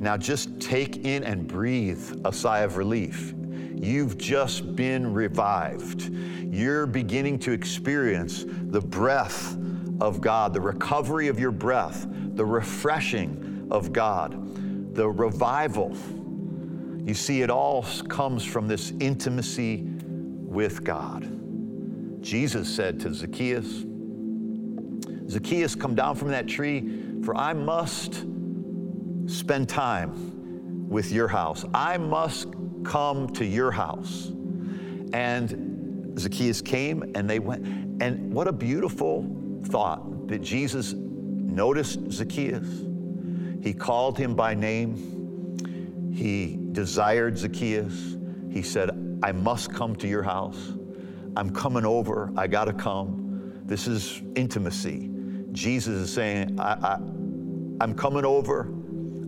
Now 0.00 0.16
just 0.16 0.58
take 0.58 1.04
in 1.04 1.24
and 1.24 1.46
breathe 1.46 2.22
a 2.24 2.32
sigh 2.32 2.60
of 2.60 2.78
relief. 2.78 3.34
You've 3.74 4.16
just 4.16 4.74
been 4.74 5.12
revived. 5.12 6.10
You're 6.10 6.86
beginning 6.86 7.38
to 7.40 7.52
experience 7.52 8.44
the 8.46 8.80
breath 8.80 9.56
of 10.00 10.22
God, 10.22 10.54
the 10.54 10.60
recovery 10.60 11.28
of 11.28 11.38
your 11.38 11.50
breath, 11.50 12.06
the 12.34 12.44
refreshing 12.44 13.68
of 13.70 13.92
God, 13.92 14.94
the 14.94 15.08
revival. 15.08 15.94
You 17.04 17.12
see, 17.12 17.42
it 17.42 17.50
all 17.50 17.82
comes 18.08 18.42
from 18.42 18.68
this 18.68 18.94
intimacy 19.00 19.86
with 20.06 20.82
God. 20.82 22.22
Jesus 22.22 22.74
said 22.74 23.00
to 23.00 23.12
Zacchaeus, 23.12 23.84
Zacchaeus, 25.28 25.74
come 25.74 25.94
down 25.94 26.16
from 26.16 26.28
that 26.28 26.48
tree, 26.48 27.20
for 27.22 27.36
I 27.36 27.52
must 27.52 28.24
spend 29.30 29.68
time 29.68 30.88
with 30.88 31.12
your 31.12 31.28
house. 31.28 31.64
I 31.72 31.96
must 31.98 32.48
come 32.84 33.28
to 33.34 33.44
your 33.44 33.70
house. 33.70 34.32
And 35.12 36.18
Zacchaeus 36.18 36.60
came 36.60 37.12
and 37.14 37.30
they 37.30 37.38
went. 37.38 37.64
And 38.02 38.32
what 38.32 38.48
a 38.48 38.52
beautiful 38.52 39.60
thought 39.66 40.28
that 40.28 40.40
Jesus 40.40 40.94
noticed 40.94 42.10
Zacchaeus. 42.10 42.84
He 43.62 43.72
called 43.72 44.18
him 44.18 44.34
by 44.34 44.54
name. 44.54 46.12
He 46.12 46.58
desired 46.72 47.38
Zacchaeus. 47.38 48.16
He 48.50 48.62
said, 48.62 48.90
I 49.22 49.32
must 49.32 49.72
come 49.72 49.94
to 49.96 50.08
your 50.08 50.22
house. 50.22 50.72
I'm 51.36 51.50
coming 51.50 51.84
over. 51.84 52.32
I 52.36 52.46
got 52.46 52.64
to 52.64 52.72
come. 52.72 53.52
This 53.64 53.86
is 53.86 54.22
intimacy. 54.34 55.10
Jesus 55.52 55.94
is 55.94 56.12
saying, 56.12 56.58
I, 56.58 56.72
I, 56.72 56.94
I'm 57.80 57.94
coming 57.94 58.24
over. 58.24 58.72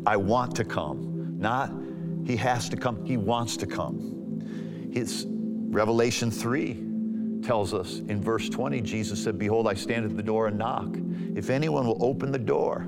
I 0.07 0.17
want 0.17 0.57
to 0.57 0.65
come. 0.65 1.37
Not 1.39 1.73
he 2.25 2.37
has 2.37 2.69
to 2.69 2.77
come. 2.77 3.05
He 3.05 3.17
wants 3.17 3.57
to 3.59 3.67
come. 3.67 4.91
His 4.93 5.27
Revelation 5.29 6.31
3 6.31 7.43
tells 7.43 7.75
us 7.75 7.99
in 7.99 8.23
verse 8.23 8.49
20, 8.49 8.81
Jesus 8.81 9.23
said, 9.23 9.39
Behold, 9.39 9.67
I 9.67 9.75
stand 9.75 10.05
at 10.05 10.17
the 10.17 10.23
door 10.23 10.47
and 10.47 10.59
knock. 10.59 10.97
If 11.35 11.51
anyone 11.51 11.87
will 11.87 12.03
open 12.05 12.31
the 12.31 12.39
door, 12.39 12.87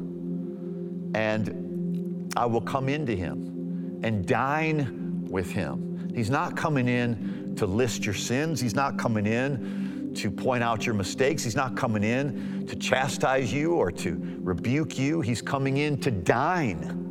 and 1.14 2.32
I 2.36 2.46
will 2.46 2.60
come 2.60 2.88
into 2.88 3.14
him 3.14 4.00
and 4.02 4.26
dine 4.26 5.26
with 5.28 5.50
him. 5.50 6.12
He's 6.14 6.30
not 6.30 6.56
coming 6.56 6.88
in 6.88 7.54
to 7.56 7.66
list 7.66 8.04
your 8.04 8.14
sins. 8.14 8.60
He's 8.60 8.74
not 8.74 8.98
coming 8.98 9.26
in 9.26 10.12
to 10.16 10.30
point 10.30 10.62
out 10.62 10.86
your 10.86 10.94
mistakes. 10.94 11.42
He's 11.42 11.56
not 11.56 11.76
coming 11.76 12.04
in 12.04 12.66
to 12.66 12.76
chastise 12.76 13.52
you 13.52 13.74
or 13.74 13.90
to 13.92 14.38
rebuke 14.40 14.98
you. 14.98 15.20
He's 15.20 15.42
coming 15.42 15.78
in 15.78 15.98
to 16.00 16.10
dine 16.10 17.03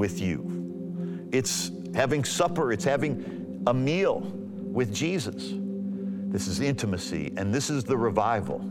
with 0.00 0.18
you. 0.18 1.28
It's 1.30 1.70
having 1.94 2.24
supper, 2.24 2.72
it's 2.72 2.84
having 2.84 3.62
a 3.66 3.74
meal 3.74 4.20
with 4.20 4.94
Jesus. 4.94 5.50
This 6.32 6.48
is 6.48 6.60
intimacy, 6.60 7.34
and 7.36 7.54
this 7.54 7.68
is 7.68 7.84
the 7.84 7.98
revival 7.98 8.62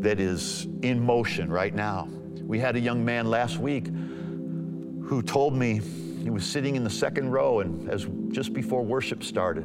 that 0.00 0.20
is 0.20 0.68
in 0.82 1.00
motion 1.00 1.50
right 1.50 1.74
now. 1.74 2.06
We 2.42 2.58
had 2.58 2.76
a 2.76 2.78
young 2.78 3.02
man 3.02 3.30
last 3.30 3.56
week 3.56 3.86
who 3.86 5.22
told 5.22 5.54
me 5.54 5.80
he 6.22 6.28
was 6.28 6.44
sitting 6.44 6.76
in 6.76 6.84
the 6.84 6.90
second 6.90 7.30
row, 7.30 7.60
and 7.60 7.88
as 7.88 8.06
just 8.30 8.52
before 8.52 8.82
worship 8.82 9.24
started, 9.24 9.64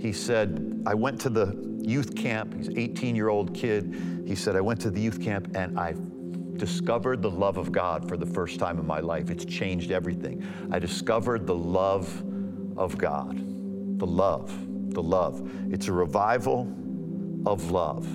he 0.00 0.12
said, 0.12 0.82
I 0.86 0.94
went 0.94 1.20
to 1.20 1.28
the 1.28 1.56
youth 1.80 2.16
camp. 2.16 2.52
He's 2.56 2.66
an 2.66 2.76
18 2.76 3.14
year 3.14 3.28
old 3.28 3.54
kid. 3.54 4.24
He 4.26 4.34
said, 4.34 4.56
I 4.56 4.60
went 4.60 4.80
to 4.80 4.90
the 4.90 5.00
youth 5.00 5.22
camp 5.22 5.56
and 5.56 5.78
I 5.78 5.94
discovered 6.58 7.22
the 7.22 7.30
love 7.30 7.56
of 7.56 7.72
God 7.72 8.08
for 8.08 8.16
the 8.16 8.26
first 8.26 8.58
time 8.58 8.78
in 8.78 8.86
my 8.86 9.00
life. 9.00 9.30
It's 9.30 9.44
changed 9.44 9.90
everything. 9.90 10.44
I 10.70 10.78
discovered 10.78 11.46
the 11.46 11.54
love 11.54 12.22
of 12.76 12.98
God. 12.98 13.36
The 13.98 14.06
love, 14.06 14.52
the 14.92 15.02
love. 15.02 15.50
It's 15.70 15.88
a 15.88 15.92
revival 15.92 16.72
of 17.46 17.70
love. 17.70 18.06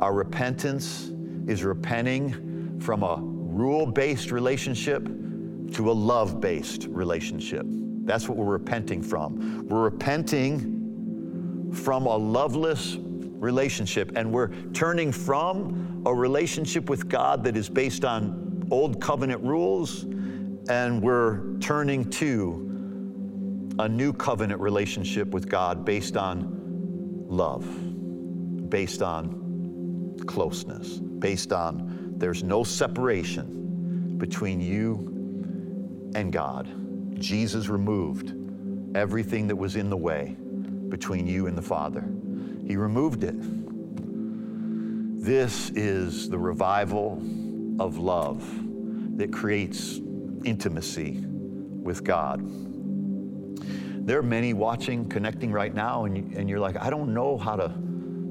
Our 0.00 0.12
repentance 0.12 1.10
is 1.46 1.62
repenting 1.62 2.80
from 2.80 3.02
a 3.02 3.18
rule 3.20 3.86
based 3.86 4.30
relationship 4.30 5.04
to 5.72 5.90
a 5.90 5.92
love 5.92 6.40
based 6.40 6.86
relationship. 6.88 7.66
That's 8.04 8.28
what 8.28 8.36
we're 8.36 8.44
repenting 8.44 9.02
from. 9.02 9.66
We're 9.66 9.82
repenting 9.82 11.72
from 11.72 12.06
a 12.06 12.16
loveless 12.16 12.96
relationship, 13.00 14.12
and 14.16 14.32
we're 14.32 14.48
turning 14.72 15.12
from 15.12 15.95
a 16.06 16.14
relationship 16.14 16.88
with 16.88 17.08
God 17.08 17.42
that 17.42 17.56
is 17.56 17.68
based 17.68 18.04
on 18.04 18.68
old 18.70 19.00
covenant 19.00 19.42
rules, 19.42 20.04
and 20.68 21.02
we're 21.02 21.58
turning 21.58 22.08
to 22.10 23.74
a 23.80 23.88
new 23.88 24.12
covenant 24.12 24.60
relationship 24.60 25.28
with 25.28 25.48
God 25.48 25.84
based 25.84 26.16
on 26.16 27.24
love, 27.26 27.66
based 28.70 29.02
on 29.02 30.16
closeness, 30.26 30.98
based 30.98 31.52
on 31.52 32.14
there's 32.16 32.44
no 32.44 32.62
separation 32.62 34.16
between 34.16 34.60
you 34.60 36.12
and 36.14 36.32
God. 36.32 36.68
Jesus 37.20 37.68
removed 37.68 38.32
everything 38.96 39.48
that 39.48 39.56
was 39.56 39.74
in 39.74 39.90
the 39.90 39.96
way 39.96 40.36
between 40.88 41.26
you 41.26 41.48
and 41.48 41.58
the 41.58 41.62
Father. 41.62 42.08
He 42.64 42.76
removed 42.76 43.24
it. 43.24 43.34
This 45.26 45.70
is 45.70 46.28
the 46.28 46.38
revival 46.38 47.20
of 47.80 47.98
love 47.98 48.48
that 49.18 49.32
creates 49.32 49.98
intimacy 50.44 51.20
with 51.26 52.04
God. 52.04 52.42
There 54.06 54.20
are 54.20 54.22
many 54.22 54.54
watching, 54.54 55.08
connecting 55.08 55.50
right 55.50 55.74
now, 55.74 56.04
and, 56.04 56.16
you, 56.16 56.38
and 56.38 56.48
you're 56.48 56.60
like, 56.60 56.76
I 56.80 56.90
don't 56.90 57.12
know 57.12 57.36
how 57.36 57.56
to 57.56 57.74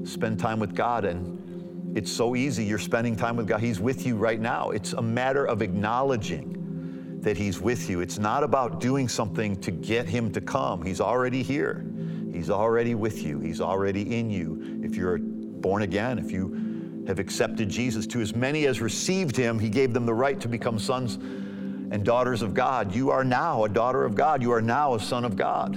spend 0.04 0.38
time 0.38 0.58
with 0.58 0.74
God. 0.74 1.04
And 1.04 1.94
it's 1.94 2.10
so 2.10 2.34
easy. 2.34 2.64
You're 2.64 2.78
spending 2.78 3.14
time 3.14 3.36
with 3.36 3.46
God. 3.46 3.60
He's 3.60 3.78
with 3.78 4.06
you 4.06 4.16
right 4.16 4.40
now. 4.40 4.70
It's 4.70 4.94
a 4.94 5.02
matter 5.02 5.46
of 5.46 5.60
acknowledging 5.60 7.20
that 7.20 7.36
He's 7.36 7.60
with 7.60 7.90
you. 7.90 8.00
It's 8.00 8.18
not 8.18 8.42
about 8.42 8.80
doing 8.80 9.06
something 9.06 9.60
to 9.60 9.70
get 9.70 10.08
Him 10.08 10.32
to 10.32 10.40
come. 10.40 10.82
He's 10.82 11.02
already 11.02 11.42
here. 11.42 11.84
He's 12.32 12.48
already 12.48 12.94
with 12.94 13.22
you. 13.22 13.38
He's 13.38 13.60
already 13.60 14.18
in 14.18 14.30
you. 14.30 14.80
If 14.82 14.96
you're 14.96 15.18
born 15.18 15.82
again, 15.82 16.18
if 16.18 16.32
you 16.32 16.65
have 17.06 17.18
accepted 17.18 17.68
Jesus, 17.68 18.06
to 18.08 18.20
as 18.20 18.34
many 18.34 18.66
as 18.66 18.80
received 18.80 19.36
Him, 19.36 19.58
He 19.58 19.68
gave 19.68 19.92
them 19.92 20.06
the 20.06 20.14
right 20.14 20.40
to 20.40 20.48
become 20.48 20.78
sons 20.78 21.16
and 21.16 22.04
daughters 22.04 22.42
of 22.42 22.52
God. 22.52 22.94
You 22.94 23.10
are 23.10 23.24
now 23.24 23.64
a 23.64 23.68
daughter 23.68 24.04
of 24.04 24.14
God. 24.14 24.42
You 24.42 24.52
are 24.52 24.62
now 24.62 24.94
a 24.94 25.00
son 25.00 25.24
of 25.24 25.36
God. 25.36 25.76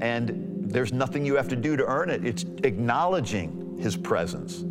And 0.00 0.54
there's 0.70 0.92
nothing 0.92 1.24
you 1.24 1.36
have 1.36 1.48
to 1.48 1.56
do 1.56 1.76
to 1.76 1.84
earn 1.84 2.10
it. 2.10 2.24
It's 2.24 2.44
acknowledging 2.64 3.78
his 3.78 3.96
presence. 3.96 4.62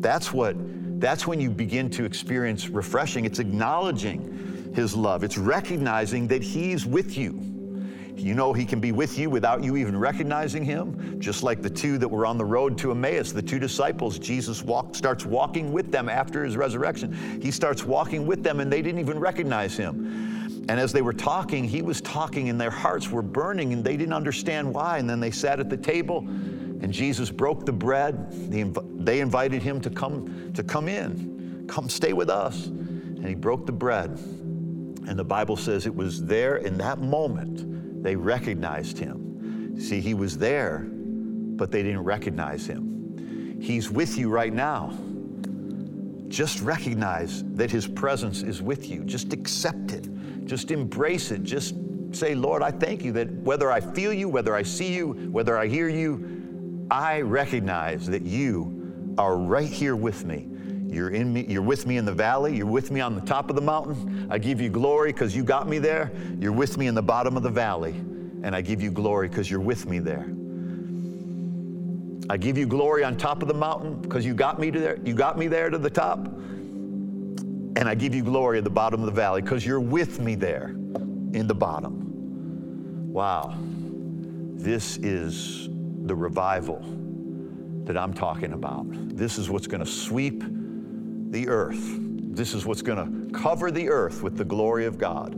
That's 0.00 0.32
what 0.32 0.56
that's 1.00 1.26
when 1.26 1.40
you 1.40 1.50
begin 1.50 1.90
to 1.90 2.04
experience 2.04 2.68
refreshing. 2.68 3.24
It's 3.24 3.38
acknowledging 3.38 4.72
his 4.74 4.96
love. 4.96 5.22
It's 5.22 5.38
recognizing 5.38 6.26
that 6.28 6.42
he's 6.42 6.84
with 6.86 7.16
you. 7.16 7.57
You 8.18 8.34
know 8.34 8.52
he 8.52 8.64
can 8.64 8.80
be 8.80 8.92
with 8.92 9.18
you 9.18 9.30
without 9.30 9.62
you 9.62 9.76
even 9.76 9.96
recognizing 9.96 10.64
him, 10.64 11.20
just 11.20 11.42
like 11.42 11.62
the 11.62 11.70
two 11.70 11.98
that 11.98 12.08
were 12.08 12.26
on 12.26 12.36
the 12.36 12.44
road 12.44 12.76
to 12.78 12.90
Emmaus, 12.90 13.32
the 13.32 13.40
two 13.40 13.58
disciples. 13.58 14.18
Jesus 14.18 14.62
walk, 14.62 14.94
starts 14.94 15.24
walking 15.24 15.72
with 15.72 15.92
them 15.92 16.08
after 16.08 16.44
his 16.44 16.56
resurrection. 16.56 17.40
He 17.40 17.50
starts 17.50 17.84
walking 17.84 18.26
with 18.26 18.42
them, 18.42 18.60
and 18.60 18.72
they 18.72 18.82
didn't 18.82 19.00
even 19.00 19.20
recognize 19.20 19.76
him. 19.76 20.66
And 20.68 20.78
as 20.80 20.92
they 20.92 21.00
were 21.00 21.12
talking, 21.12 21.64
he 21.64 21.80
was 21.80 22.00
talking, 22.00 22.48
and 22.48 22.60
their 22.60 22.70
hearts 22.70 23.08
were 23.08 23.22
burning, 23.22 23.72
and 23.72 23.84
they 23.84 23.96
didn't 23.96 24.12
understand 24.12 24.74
why. 24.74 24.98
And 24.98 25.08
then 25.08 25.20
they 25.20 25.30
sat 25.30 25.60
at 25.60 25.70
the 25.70 25.76
table, 25.76 26.18
and 26.18 26.92
Jesus 26.92 27.30
broke 27.30 27.64
the 27.64 27.72
bread. 27.72 28.30
They 28.50 29.20
invited 29.20 29.62
him 29.62 29.80
to 29.80 29.90
come 29.90 30.52
to 30.54 30.62
come 30.62 30.88
in, 30.88 31.66
come 31.68 31.88
stay 31.88 32.12
with 32.12 32.28
us. 32.28 32.66
And 32.66 33.26
he 33.26 33.34
broke 33.34 33.64
the 33.64 33.72
bread. 33.72 34.10
And 34.10 35.18
the 35.18 35.24
Bible 35.24 35.56
says 35.56 35.86
it 35.86 35.94
was 35.94 36.22
there 36.24 36.56
in 36.56 36.76
that 36.78 36.98
moment 36.98 37.77
they 38.02 38.16
recognized 38.16 38.98
him. 38.98 39.80
See, 39.80 40.00
he 40.00 40.14
was 40.14 40.38
there, 40.38 40.86
but 40.88 41.70
they 41.70 41.82
didn't 41.82 42.04
recognize 42.04 42.66
him. 42.66 43.58
He's 43.60 43.90
with 43.90 44.16
you 44.16 44.30
right 44.30 44.52
now. 44.52 44.96
Just 46.28 46.60
recognize 46.60 47.42
that 47.54 47.70
his 47.70 47.86
presence 47.86 48.42
is 48.42 48.60
with 48.62 48.88
you. 48.88 49.04
Just 49.04 49.32
accept 49.32 49.92
it. 49.92 50.08
Just 50.44 50.70
embrace 50.70 51.30
it. 51.30 51.42
Just 51.42 51.74
say, 52.12 52.34
Lord, 52.34 52.62
I 52.62 52.70
thank 52.70 53.04
you 53.04 53.12
that 53.12 53.30
whether 53.30 53.70
I 53.70 53.80
feel 53.80 54.12
you, 54.12 54.28
whether 54.28 54.54
I 54.54 54.62
see 54.62 54.94
you, 54.94 55.12
whether 55.30 55.56
I 55.56 55.66
hear 55.66 55.88
you, 55.88 56.86
I 56.90 57.20
recognize 57.20 58.06
that 58.06 58.22
you 58.22 59.14
are 59.18 59.36
right 59.36 59.68
here 59.68 59.96
with 59.96 60.24
me. 60.24 60.48
You're 60.90 61.10
in 61.10 61.32
me, 61.32 61.44
you're 61.46 61.62
with 61.62 61.86
me 61.86 61.98
in 61.98 62.04
the 62.04 62.12
valley, 62.12 62.56
you're 62.56 62.66
with 62.66 62.90
me 62.90 63.00
on 63.00 63.14
the 63.14 63.20
top 63.20 63.50
of 63.50 63.56
the 63.56 63.62
mountain. 63.62 64.26
I 64.30 64.38
give 64.38 64.60
you 64.60 64.70
glory 64.70 65.12
because 65.12 65.36
you 65.36 65.44
got 65.44 65.68
me 65.68 65.78
there. 65.78 66.10
You're 66.40 66.52
with 66.52 66.78
me 66.78 66.86
in 66.86 66.94
the 66.94 67.02
bottom 67.02 67.36
of 67.36 67.42
the 67.42 67.50
valley, 67.50 67.92
and 68.42 68.56
I 68.56 68.62
give 68.62 68.80
you 68.80 68.90
glory 68.90 69.28
because 69.28 69.50
you're 69.50 69.60
with 69.60 69.86
me 69.86 69.98
there. 69.98 70.26
I 72.30 72.36
give 72.36 72.56
you 72.58 72.66
glory 72.66 73.04
on 73.04 73.16
top 73.16 73.42
of 73.42 73.48
the 73.48 73.54
mountain 73.54 74.00
because 74.00 74.24
you 74.24 74.34
got 74.34 74.58
me 74.58 74.70
to 74.70 74.78
there. 74.78 74.98
You 75.04 75.14
got 75.14 75.38
me 75.38 75.46
there 75.46 75.70
to 75.70 75.78
the 75.78 75.90
top. 75.90 76.18
And 76.18 77.88
I 77.88 77.94
give 77.94 78.14
you 78.14 78.22
glory 78.22 78.58
at 78.58 78.64
the 78.64 78.70
bottom 78.70 79.00
of 79.00 79.06
the 79.06 79.12
valley 79.12 79.40
because 79.40 79.64
you're 79.64 79.80
with 79.80 80.20
me 80.20 80.34
there 80.34 80.68
in 81.32 81.46
the 81.46 81.54
bottom. 81.54 83.12
Wow. 83.12 83.54
This 84.56 84.96
is 84.98 85.68
the 86.04 86.14
revival 86.14 86.80
that 87.84 87.96
I'm 87.96 88.12
talking 88.12 88.52
about. 88.52 88.86
This 89.16 89.38
is 89.38 89.48
what's 89.48 89.66
going 89.66 89.82
to 89.82 89.90
sweep 89.90 90.42
the 91.30 91.48
earth. 91.48 91.78
This 91.78 92.54
is 92.54 92.64
what's 92.64 92.82
going 92.82 93.32
to 93.32 93.38
cover 93.38 93.70
the 93.70 93.88
earth 93.88 94.22
with 94.22 94.36
the 94.36 94.44
glory 94.44 94.86
of 94.86 94.98
God. 94.98 95.34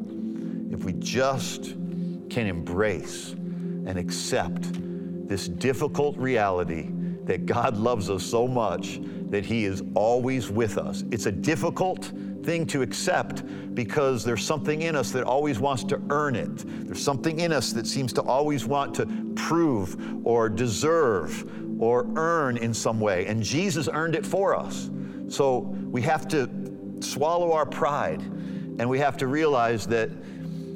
If 0.73 0.85
we 0.85 0.93
just 0.95 1.75
can 2.31 2.47
embrace 2.47 3.33
and 3.33 3.99
accept 3.99 4.71
this 5.29 5.49
difficult 5.49 6.17
reality 6.17 6.91
that 7.25 7.47
God 7.47 7.77
loves 7.77 8.11
us 8.11 8.25
so 8.25 8.47
much 8.47 9.01
that 9.31 9.45
He 9.45 9.65
is 9.65 9.83
always 9.95 10.51
with 10.51 10.79
us. 10.79 11.05
It's 11.11 11.27
a 11.27 11.33
difficult 11.33 12.13
thing 12.43 12.67
to 12.67 12.83
accept 12.83 13.45
because 13.75 14.25
there's 14.25 14.45
something 14.45 14.83
in 14.83 14.97
us 14.97 15.13
that 15.13 15.25
always 15.25 15.59
wants 15.59 15.85
to 15.85 16.03
earn 16.11 16.35
it. 16.35 16.87
There's 16.87 17.03
something 17.03 17.41
in 17.41 17.53
us 17.53 17.73
that 17.73 17.87
seems 17.87 18.13
to 18.15 18.23
always 18.23 18.67
want 18.67 18.95
to 18.97 19.07
prove 19.37 20.27
or 20.27 20.49
deserve 20.49 21.81
or 21.81 22.07
earn 22.17 22.57
in 22.57 22.75
some 22.75 23.01
way. 23.01 23.27
And 23.27 23.43
Jesus 23.43 23.89
earned 23.93 24.15
it 24.15 24.27
for 24.27 24.57
us. 24.57 24.91
So 25.31 25.59
we 25.59 26.03
have 26.03 26.27
to 26.29 26.51
swallow 27.01 27.53
our 27.53 27.65
pride 27.65 28.21
and 28.21 28.91
we 28.91 28.99
have 28.99 29.17
to 29.19 29.29
realize 29.29 29.87
that 29.87 30.11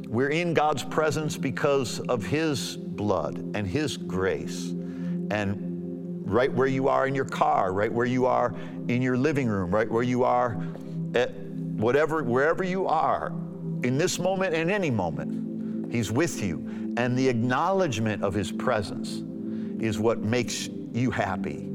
we're 0.08 0.28
in 0.28 0.54
God's 0.54 0.84
presence 0.84 1.36
because 1.36 1.98
of 2.00 2.24
His 2.24 2.76
blood 2.76 3.38
and 3.54 3.66
His 3.66 3.96
grace. 3.96 4.70
And 5.30 6.22
right 6.24 6.52
where 6.52 6.68
you 6.68 6.88
are 6.88 7.08
in 7.08 7.16
your 7.16 7.24
car, 7.24 7.72
right 7.72 7.92
where 7.92 8.06
you 8.06 8.26
are 8.26 8.54
in 8.86 9.02
your 9.02 9.16
living 9.16 9.48
room, 9.48 9.74
right 9.74 9.90
where 9.90 10.04
you 10.04 10.22
are 10.22 10.62
at 11.16 11.34
whatever, 11.34 12.22
wherever 12.22 12.62
you 12.62 12.86
are, 12.86 13.32
in 13.82 13.98
this 13.98 14.20
moment 14.20 14.54
and 14.54 14.70
any 14.70 14.90
moment, 14.90 15.92
He's 15.92 16.12
with 16.12 16.42
you. 16.42 16.58
And 16.96 17.18
the 17.18 17.28
acknowledgement 17.28 18.22
of 18.22 18.34
His 18.34 18.52
presence 18.52 19.22
is 19.82 19.98
what 19.98 20.20
makes 20.20 20.68
you 20.92 21.10
happy 21.10 21.73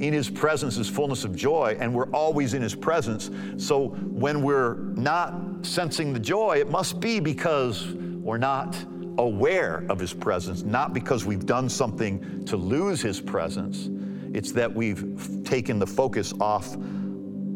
in 0.00 0.12
His 0.12 0.30
presence 0.30 0.76
is 0.76 0.88
fullness 0.88 1.24
of 1.24 1.34
joy, 1.34 1.76
and 1.80 1.92
we're 1.92 2.10
always 2.10 2.54
in 2.54 2.62
His 2.62 2.74
presence. 2.74 3.30
So 3.56 3.88
when 3.88 4.42
we're 4.42 4.74
not 4.94 5.34
sensing 5.62 6.12
the 6.12 6.20
joy, 6.20 6.58
it 6.58 6.70
must 6.70 7.00
be 7.00 7.20
because 7.20 7.86
we're 7.94 8.38
not 8.38 8.76
aware 9.18 9.84
of 9.88 9.98
His 9.98 10.12
presence, 10.12 10.62
not 10.62 10.94
because 10.94 11.24
we've 11.24 11.46
done 11.46 11.68
something 11.68 12.44
to 12.44 12.56
lose 12.56 13.02
His 13.02 13.20
presence. 13.20 13.88
It's 14.34 14.52
that 14.52 14.72
we've 14.72 15.42
taken 15.44 15.78
the 15.78 15.86
focus 15.86 16.32
off 16.40 16.76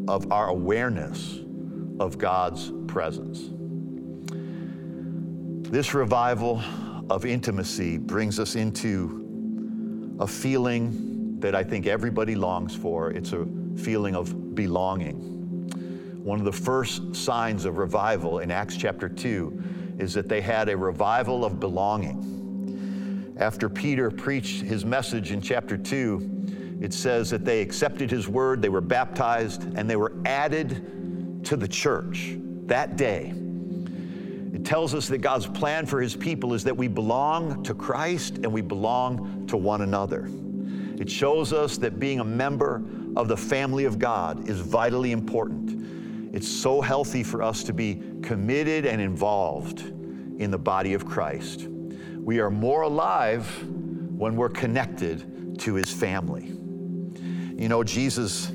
of 0.07 0.31
our 0.31 0.49
awareness 0.49 1.39
of 1.99 2.17
God's 2.17 2.71
presence. 2.87 3.49
This 5.69 5.93
revival 5.93 6.61
of 7.09 7.25
intimacy 7.25 7.97
brings 7.97 8.39
us 8.39 8.55
into 8.55 10.15
a 10.19 10.27
feeling 10.27 11.12
that 11.43 11.53
I 11.55 11.61
think 11.61 11.87
everybody 11.87 12.35
longs 12.35 12.73
for. 12.73 13.11
It's 13.11 13.33
a 13.33 13.45
feeling 13.75 14.15
of 14.15 14.55
belonging. 14.55 15.17
One 16.23 16.39
of 16.39 16.45
the 16.45 16.53
first 16.53 17.13
signs 17.13 17.65
of 17.65 17.77
revival 17.77 18.39
in 18.39 18.49
Acts 18.49 18.77
chapter 18.77 19.09
2 19.09 19.95
is 19.99 20.13
that 20.13 20.29
they 20.29 20.39
had 20.39 20.69
a 20.69 20.77
revival 20.77 21.43
of 21.43 21.59
belonging. 21.59 23.35
After 23.37 23.67
Peter 23.67 24.09
preached 24.09 24.61
his 24.61 24.85
message 24.85 25.33
in 25.33 25.41
chapter 25.41 25.77
2, 25.77 26.77
it 26.79 26.93
says 26.93 27.29
that 27.31 27.43
they 27.43 27.61
accepted 27.61 28.09
his 28.09 28.29
word, 28.29 28.61
they 28.61 28.69
were 28.69 28.79
baptized, 28.79 29.63
and 29.75 29.89
they 29.89 29.97
were 29.97 30.13
added 30.23 31.43
to 31.43 31.57
the 31.57 31.67
church 31.67 32.37
that 32.67 32.95
day. 32.95 33.33
It 34.53 34.63
tells 34.63 34.95
us 34.95 35.09
that 35.09 35.17
God's 35.17 35.47
plan 35.47 35.87
for 35.87 35.99
his 35.99 36.15
people 36.15 36.53
is 36.53 36.63
that 36.63 36.77
we 36.77 36.87
belong 36.87 37.63
to 37.63 37.73
Christ 37.73 38.35
and 38.35 38.53
we 38.53 38.61
belong 38.61 39.45
to 39.47 39.57
one 39.57 39.81
another. 39.81 40.29
It 40.99 41.09
shows 41.09 41.53
us 41.53 41.77
that 41.77 41.99
being 41.99 42.19
a 42.19 42.23
member 42.23 42.83
of 43.15 43.27
the 43.27 43.37
family 43.37 43.85
of 43.85 43.99
God 43.99 44.49
is 44.49 44.59
vitally 44.59 45.11
important. 45.11 46.33
It's 46.33 46.47
so 46.47 46.81
healthy 46.81 47.23
for 47.23 47.43
us 47.43 47.63
to 47.65 47.73
be 47.73 48.01
committed 48.21 48.85
and 48.85 49.01
involved 49.01 49.81
in 49.81 50.49
the 50.49 50.57
body 50.57 50.93
of 50.93 51.05
Christ. 51.05 51.67
We 52.17 52.39
are 52.39 52.49
more 52.49 52.83
alive 52.83 53.47
when 54.17 54.35
we're 54.35 54.49
connected 54.49 55.59
to 55.59 55.75
his 55.75 55.91
family. 55.91 56.45
You 57.61 57.69
know, 57.69 57.83
Jesus 57.83 58.51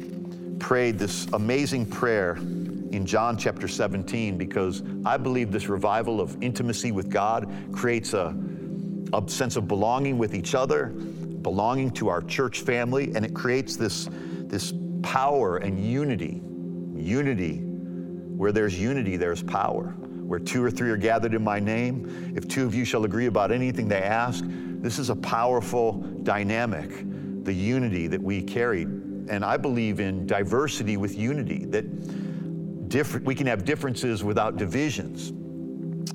prayed 0.59 0.99
this 0.99 1.27
amazing 1.33 1.87
prayer 1.87 2.37
in 2.37 3.05
John 3.07 3.37
chapter 3.37 3.69
17 3.69 4.37
because 4.37 4.83
I 5.05 5.17
believe 5.17 5.53
this 5.53 5.69
revival 5.69 6.21
of 6.21 6.37
intimacy 6.43 6.91
with 6.93 7.11
God 7.11 7.53
creates 7.73 8.13
a, 8.15 8.37
a 9.13 9.23
sense 9.29 9.57
of 9.57 9.69
belonging 9.69 10.19
with 10.19 10.35
each 10.35 10.55
other, 10.55 10.95
belonging 11.49 11.91
to 11.91 12.11
our 12.11 12.21
church 12.21 12.61
family, 12.61 13.11
and 13.15 13.25
it 13.25 13.33
creates 13.33 13.75
this, 13.75 14.07
this 14.13 14.75
power 15.03 15.57
and 15.57 15.83
unity. 15.83 16.43
Unity. 16.95 17.61
Where 18.37 18.53
there's 18.53 18.79
unity, 18.79 19.17
there's 19.17 19.43
power. 19.43 19.95
Where 19.97 20.39
two 20.39 20.63
or 20.63 20.71
three 20.71 20.91
are 20.91 20.99
gathered 20.99 21.33
in 21.33 21.43
my 21.43 21.59
name, 21.59 22.35
if 22.37 22.47
two 22.47 22.67
of 22.67 22.75
you 22.75 22.85
shall 22.85 23.07
agree 23.07 23.29
about 23.29 23.51
anything 23.51 23.89
they 23.89 24.03
ask, 24.03 24.45
this 24.47 24.99
is 24.99 25.09
a 25.09 25.17
powerful 25.17 25.95
dynamic, 26.23 26.91
the 27.45 27.55
unity 27.55 28.09
that 28.09 28.23
we 28.23 28.43
carry. 28.43 28.83
And 28.83 29.43
I 29.43 29.57
believe 29.57 30.01
in 30.01 30.27
diversity 30.27 30.99
with 30.99 31.17
unity, 31.17 31.65
that 31.65 32.91
different, 32.91 33.25
we 33.25 33.35
can 33.35 33.47
have 33.47 33.65
differences 33.65 34.23
without 34.23 34.59
divisions, 34.59 35.33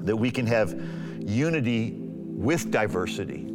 that 0.05 0.15
we 0.15 0.29
can 0.29 0.45
have 0.45 0.79
unity 1.19 1.95
with 1.97 2.69
diversity. 2.69 3.52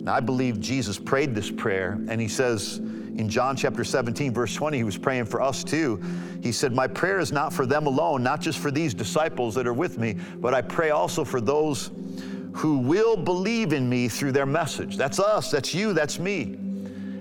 And 0.00 0.08
I 0.08 0.18
believe 0.18 0.60
Jesus 0.60 0.98
prayed 0.98 1.34
this 1.34 1.50
prayer, 1.50 1.98
and 2.08 2.18
he 2.18 2.26
says 2.26 2.78
in 2.78 3.28
John 3.28 3.54
chapter 3.54 3.84
17, 3.84 4.32
verse 4.32 4.54
20, 4.54 4.78
he 4.78 4.82
was 4.82 4.96
praying 4.96 5.26
for 5.26 5.42
us 5.42 5.62
too. 5.62 6.02
He 6.42 6.52
said, 6.52 6.72
My 6.72 6.86
prayer 6.86 7.18
is 7.18 7.32
not 7.32 7.52
for 7.52 7.66
them 7.66 7.86
alone, 7.86 8.22
not 8.22 8.40
just 8.40 8.60
for 8.60 8.70
these 8.70 8.94
disciples 8.94 9.54
that 9.56 9.66
are 9.66 9.74
with 9.74 9.98
me, 9.98 10.16
but 10.36 10.54
I 10.54 10.62
pray 10.62 10.88
also 10.88 11.22
for 11.22 11.38
those 11.38 11.90
who 12.54 12.78
will 12.78 13.14
believe 13.14 13.74
in 13.74 13.90
me 13.90 14.08
through 14.08 14.32
their 14.32 14.46
message. 14.46 14.96
That's 14.96 15.20
us, 15.20 15.50
that's 15.50 15.74
you, 15.74 15.92
that's 15.92 16.18
me. 16.18 16.56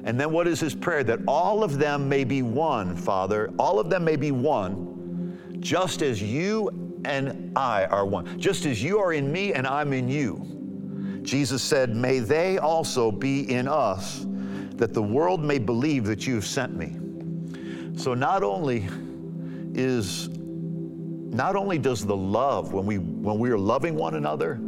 And 0.06 0.18
then 0.18 0.32
what 0.32 0.48
is 0.48 0.62
his 0.62 0.74
prayer? 0.74 1.04
That 1.04 1.20
all 1.28 1.66
of 1.66 1.80
them 1.80 2.08
may 2.08 2.24
be 2.24 2.44
one, 2.44 2.96
Father, 2.96 3.52
all 3.60 3.78
of 3.78 3.90
them 3.90 4.06
may 4.06 4.16
be 4.16 4.32
one, 4.32 5.58
just 5.60 6.02
as 6.02 6.24
you 6.24 7.02
and 7.04 7.52
I 7.58 7.84
are 7.88 8.06
one, 8.06 8.40
just 8.40 8.66
as 8.66 8.82
you 8.82 9.00
are 9.00 9.12
in 9.12 9.30
me 9.30 9.54
and 9.54 9.68
I'm 9.68 9.92
in 9.92 10.08
you. 10.08 10.59
Jesus 11.30 11.62
said, 11.62 11.96
May 11.96 12.20
they 12.20 12.58
also 12.58 13.12
be 13.12 13.50
in 13.52 13.68
us, 13.68 14.26
that 14.78 14.96
the 14.96 15.04
world 15.04 15.44
may 15.44 15.60
believe 15.60 16.06
that 16.06 16.26
you 16.26 16.34
have 16.34 16.46
sent 16.48 16.76
me. 16.76 16.96
So 17.96 18.16
not 18.16 18.42
only 18.42 18.88
is 19.76 20.30
not 20.30 21.56
only 21.56 21.78
does 21.78 22.04
the 22.04 22.16
love 22.16 22.74
when 22.74 22.88
we 22.88 22.98
when 22.98 23.38
we 23.38 23.52
are 23.52 23.60
loving 23.60 23.94
one 23.94 24.16
another 24.16 24.60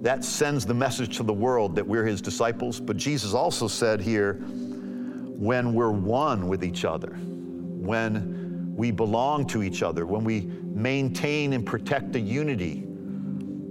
that 0.00 0.24
sends 0.24 0.66
the 0.66 0.74
message 0.74 1.16
to 1.18 1.22
the 1.22 1.32
world 1.32 1.76
that 1.76 1.86
we're 1.86 2.04
his 2.04 2.20
disciples. 2.20 2.80
But 2.80 2.96
Jesus 2.96 3.34
also 3.34 3.68
said 3.68 4.00
here, 4.00 4.34
when 4.34 5.74
we're 5.74 5.92
one 5.92 6.48
with 6.48 6.64
each 6.64 6.84
other, 6.84 7.10
when 7.12 8.74
we 8.74 8.90
belong 8.90 9.46
to 9.46 9.62
each 9.62 9.84
other, 9.84 10.04
when 10.04 10.24
we 10.24 10.40
maintain 10.64 11.52
and 11.52 11.64
protect 11.64 12.12
the 12.12 12.18
unity 12.18 12.84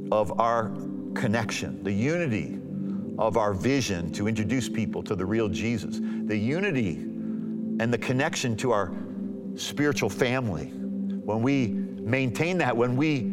of 0.10 0.39
our 0.39 0.72
connection, 1.13 1.84
the 1.84 1.91
unity 1.91 2.60
of 3.19 3.38
our 3.38 3.54
vision 3.54 4.12
to 4.12 4.28
introduce 4.28 4.67
people 4.69 5.04
to 5.04 5.15
the 5.15 5.26
real 5.26 5.47
Jesus, 5.47 6.00
the 6.26 6.38
unity 6.38 6.95
and 7.80 7.93
the 7.93 7.97
connection 7.97 8.56
to 8.58 8.71
our 8.71 8.91
spiritual 9.56 10.10
family, 10.10 10.65
when 10.65 11.41
we 11.41 11.67
maintain 11.67 12.58
that, 12.58 12.76
when 12.76 12.95
we 12.95 13.32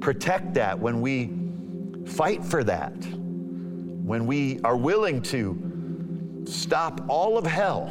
protect 0.00 0.54
that, 0.54 0.78
when 0.78 1.00
we 1.00 1.32
fight 2.06 2.44
for 2.44 2.62
that, 2.64 2.92
when 2.92 4.26
we 4.26 4.60
are 4.62 4.76
willing 4.76 5.22
to 5.22 6.44
stop 6.44 7.00
all 7.08 7.38
of 7.38 7.46
hell 7.46 7.88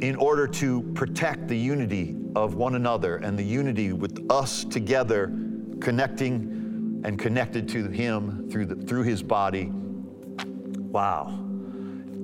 in 0.00 0.16
order 0.18 0.46
to 0.46 0.82
protect 0.94 1.46
the 1.48 1.56
unity 1.56 2.16
of 2.34 2.54
one 2.54 2.74
another 2.74 3.16
and 3.16 3.38
the 3.38 3.44
unity 3.44 3.92
with 3.92 4.26
us 4.30 4.64
together, 4.64 5.32
connecting 5.80 6.63
and 7.04 7.18
connected 7.18 7.68
to 7.68 7.88
Him 7.88 8.50
through, 8.50 8.66
the, 8.66 8.74
through 8.74 9.02
His 9.02 9.22
body. 9.22 9.70
Wow. 9.70 11.38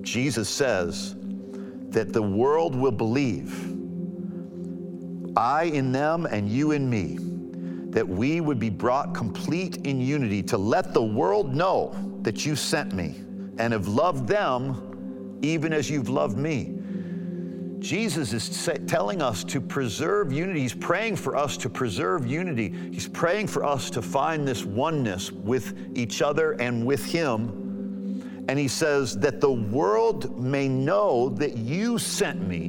Jesus 0.02 0.48
says 0.48 1.14
that 1.90 2.12
the 2.12 2.22
world 2.22 2.74
will 2.74 2.90
believe 2.90 3.76
I 5.36 5.64
in 5.64 5.92
them 5.92 6.26
and 6.26 6.48
you 6.48 6.72
in 6.72 6.88
me 6.88 7.18
that 7.90 8.08
we 8.08 8.40
would 8.40 8.58
be 8.58 8.70
brought 8.70 9.14
complete 9.14 9.78
in 9.78 10.00
unity 10.00 10.42
to 10.44 10.56
let 10.56 10.94
the 10.94 11.02
world 11.02 11.54
know 11.54 11.94
that 12.22 12.46
you 12.46 12.54
sent 12.54 12.92
me 12.92 13.16
and 13.58 13.72
have 13.72 13.88
loved 13.88 14.28
them 14.28 15.38
even 15.42 15.72
as 15.72 15.90
you've 15.90 16.08
loved 16.08 16.38
me. 16.38 16.79
Jesus 17.80 18.32
is 18.34 18.68
telling 18.86 19.22
us 19.22 19.42
to 19.44 19.60
preserve 19.60 20.32
unity. 20.32 20.60
He's 20.60 20.74
praying 20.74 21.16
for 21.16 21.34
us 21.34 21.56
to 21.58 21.70
preserve 21.70 22.26
unity. 22.26 22.74
He's 22.92 23.08
praying 23.08 23.46
for 23.46 23.64
us 23.64 23.88
to 23.90 24.02
find 24.02 24.46
this 24.46 24.64
oneness 24.64 25.32
with 25.32 25.74
each 25.94 26.20
other 26.20 26.52
and 26.52 26.84
with 26.84 27.04
Him. 27.04 28.44
And 28.48 28.58
He 28.58 28.68
says 28.68 29.16
that 29.20 29.40
the 29.40 29.50
world 29.50 30.38
may 30.38 30.68
know 30.68 31.30
that 31.30 31.56
you 31.56 31.98
sent 31.98 32.46
me 32.46 32.66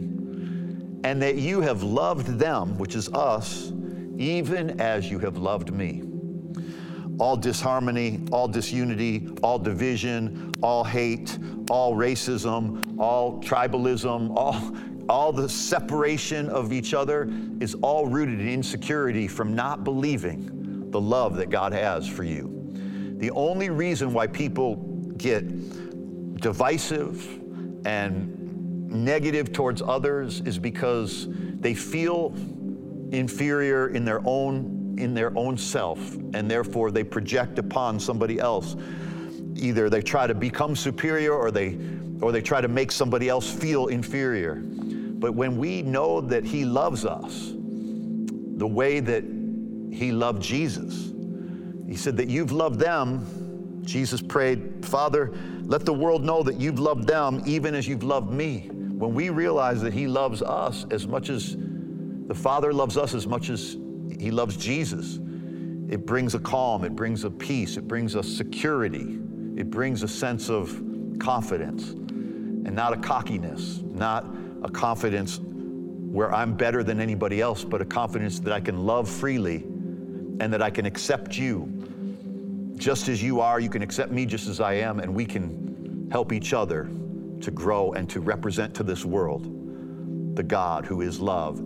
and 1.04 1.22
that 1.22 1.36
you 1.36 1.62
have 1.62 1.84
loved 1.84 2.40
them, 2.40 2.78
which 2.78 2.96
is 2.96 3.10
us, 3.10 3.72
even 4.18 4.80
as 4.80 5.10
you 5.10 5.20
have 5.20 5.38
loved 5.38 5.74
me. 5.74 6.04
All 7.20 7.36
disharmony, 7.36 8.22
all 8.32 8.48
disunity, 8.48 9.28
all 9.44 9.60
division, 9.60 10.52
all 10.62 10.84
hate, 10.84 11.38
all 11.70 11.96
racism, 11.96 12.98
all 12.98 13.42
tribalism, 13.42 14.36
all, 14.36 14.56
all 15.12 15.34
the 15.34 15.50
separation 15.50 16.50
of 16.50 16.72
each 16.72 16.94
other 16.94 17.30
is 17.60 17.76
all 17.82 18.08
rooted 18.08 18.40
in 18.40 18.48
insecurity 18.48 19.28
from 19.28 19.54
not 19.54 19.84
believing 19.84 20.90
the 20.90 21.02
love 21.02 21.36
that 21.36 21.50
God 21.50 21.74
has 21.74 22.08
for 22.08 22.24
you. 22.24 22.50
The 23.18 23.30
only 23.32 23.70
reason 23.70 24.14
why 24.14 24.28
people 24.28 24.78
get 25.18 26.40
divisive 26.40 27.40
and 27.86 28.90
negative 28.90 29.52
towards 29.52 29.82
others 29.82 30.42
is 30.42 30.58
because 30.58 31.28
they 31.30 31.74
feel 31.74 32.34
inferior 33.12 33.90
in 33.90 34.06
their 34.06 34.22
own 34.26 34.96
in 34.98 35.14
their 35.14 35.36
own 35.38 35.58
self 35.58 36.16
and 36.34 36.50
therefore 36.50 36.92
they 36.92 37.04
project 37.04 37.60
upon 37.60 38.00
somebody 38.00 38.40
else 38.40 38.76
either 39.56 39.90
they 39.90 40.02
try 40.02 40.28
to 40.28 40.34
become 40.34 40.76
superior 40.76 41.34
or 41.34 41.50
they 41.50 41.78
or 42.22 42.32
they 42.32 42.42
try 42.42 42.62
to 42.62 42.68
make 42.68 42.92
somebody 42.92 43.30
else 43.30 43.50
feel 43.50 43.88
inferior 43.88 44.62
but 45.22 45.34
when 45.34 45.56
we 45.56 45.82
know 45.82 46.20
that 46.20 46.44
he 46.44 46.66
loves 46.66 47.06
us 47.06 47.54
the 47.54 48.68
way 48.68 49.00
that 49.00 49.24
he 49.94 50.12
loved 50.12 50.42
Jesus 50.42 51.14
he 51.88 51.96
said 51.96 52.18
that 52.18 52.28
you've 52.28 52.52
loved 52.52 52.80
them 52.80 53.82
Jesus 53.86 54.22
prayed 54.22 54.86
father 54.86 55.32
let 55.64 55.86
the 55.86 55.94
world 55.94 56.26
know 56.26 56.44
that 56.44 56.60
you've 56.60 56.80
loved 56.80 57.08
them 57.08 57.42
even 57.46 57.76
as 57.76 57.88
you've 57.88 58.04
loved 58.04 58.34
me 58.34 58.70
when 58.72 59.14
we 59.14 59.30
realize 59.30 59.82
that 59.82 59.94
he 59.94 60.08
loves 60.08 60.42
us 60.42 60.86
as 60.92 61.08
much 61.08 61.30
as 61.30 61.56
the 62.32 62.36
Father 62.36 62.72
loves 62.72 62.96
us 62.96 63.14
as 63.14 63.28
much 63.28 63.50
as 63.50 63.76
He 64.18 64.32
loves 64.32 64.56
Jesus. 64.56 65.18
It 65.90 66.06
brings 66.06 66.34
a 66.34 66.40
calm, 66.40 66.86
it 66.86 66.96
brings 66.96 67.26
a 67.26 67.30
peace, 67.30 67.76
it 67.76 67.90
brings 67.90 68.16
a 68.16 68.24
security, 68.24 69.20
it 69.58 69.70
brings 69.70 70.02
a 70.02 70.08
sense 70.08 70.50
of 70.50 70.82
confidence 71.20 71.90
and 71.90 72.74
not 72.74 72.94
a 72.94 72.96
cockiness, 72.96 73.82
not 73.84 74.26
a 74.64 74.70
confidence 74.70 75.40
where 75.42 76.34
I'm 76.34 76.56
better 76.56 76.84
than 76.84 77.00
anybody 77.00 77.42
else, 77.42 77.64
but 77.64 77.82
a 77.82 77.86
confidence 77.86 78.40
that 78.40 78.54
I 78.54 78.60
can 78.60 78.86
love 78.86 79.10
freely 79.10 79.58
and 79.58 80.54
that 80.54 80.62
I 80.62 80.70
can 80.70 80.86
accept 80.86 81.38
you 81.38 81.68
just 82.76 83.08
as 83.08 83.22
you 83.22 83.40
are. 83.40 83.60
You 83.60 83.70
can 83.70 83.82
accept 83.82 84.12
me 84.12 84.26
just 84.26 84.48
as 84.48 84.60
I 84.60 84.74
am, 84.74 85.00
and 85.00 85.14
we 85.14 85.26
can 85.26 86.10
help 86.12 86.34
each 86.34 86.54
other 86.54 86.90
to 87.42 87.52
grow 87.52 87.94
and 87.94 88.10
to 88.10 88.20
represent 88.20 88.74
to 88.76 88.84
this 88.84 89.06
world 89.06 90.36
the 90.36 90.44
God 90.44 90.86
who 90.86 91.02
is 91.02 91.20
love 91.20 91.62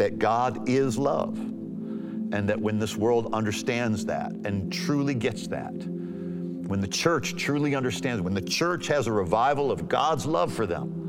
that 0.00 0.18
God 0.18 0.66
is 0.66 0.96
love. 0.96 1.36
And 1.38 2.48
that 2.48 2.58
when 2.58 2.78
this 2.78 2.96
world 2.96 3.34
understands 3.34 4.06
that 4.06 4.32
and 4.46 4.72
truly 4.72 5.14
gets 5.14 5.46
that, 5.48 5.74
when 5.74 6.80
the 6.80 6.88
church 6.88 7.36
truly 7.36 7.74
understands, 7.74 8.22
when 8.22 8.32
the 8.32 8.40
church 8.40 8.86
has 8.86 9.08
a 9.08 9.12
revival 9.12 9.70
of 9.70 9.88
God's 9.88 10.24
love 10.24 10.54
for 10.54 10.64
them, 10.64 10.99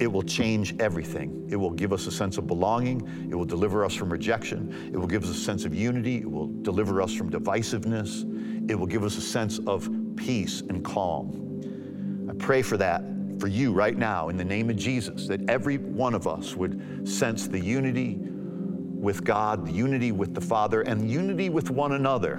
it 0.00 0.06
will 0.06 0.22
change 0.22 0.76
everything. 0.78 1.48
It 1.50 1.56
will 1.56 1.70
give 1.70 1.92
us 1.92 2.06
a 2.06 2.12
sense 2.12 2.38
of 2.38 2.46
belonging. 2.46 3.28
It 3.30 3.34
will 3.34 3.44
deliver 3.44 3.84
us 3.84 3.94
from 3.94 4.10
rejection. 4.10 4.90
It 4.92 4.96
will 4.96 5.08
give 5.08 5.24
us 5.24 5.30
a 5.30 5.34
sense 5.34 5.64
of 5.64 5.74
unity. 5.74 6.18
It 6.18 6.30
will 6.30 6.48
deliver 6.62 7.02
us 7.02 7.12
from 7.12 7.30
divisiveness. 7.30 8.70
It 8.70 8.74
will 8.76 8.86
give 8.86 9.02
us 9.02 9.16
a 9.16 9.20
sense 9.20 9.58
of 9.66 9.88
peace 10.16 10.60
and 10.60 10.84
calm. 10.84 12.28
I 12.30 12.34
pray 12.34 12.62
for 12.62 12.76
that 12.76 13.02
for 13.40 13.48
you 13.48 13.72
right 13.72 13.96
now 13.96 14.28
in 14.28 14.36
the 14.36 14.44
name 14.44 14.68
of 14.70 14.76
Jesus 14.76 15.26
that 15.28 15.48
every 15.48 15.78
one 15.78 16.14
of 16.14 16.26
us 16.26 16.54
would 16.54 17.08
sense 17.08 17.46
the 17.46 17.58
unity 17.58 18.18
with 18.20 19.24
God, 19.24 19.66
the 19.66 19.72
unity 19.72 20.12
with 20.12 20.34
the 20.34 20.40
Father, 20.40 20.82
and 20.82 21.10
unity 21.10 21.48
with 21.48 21.70
one 21.70 21.92
another 21.92 22.36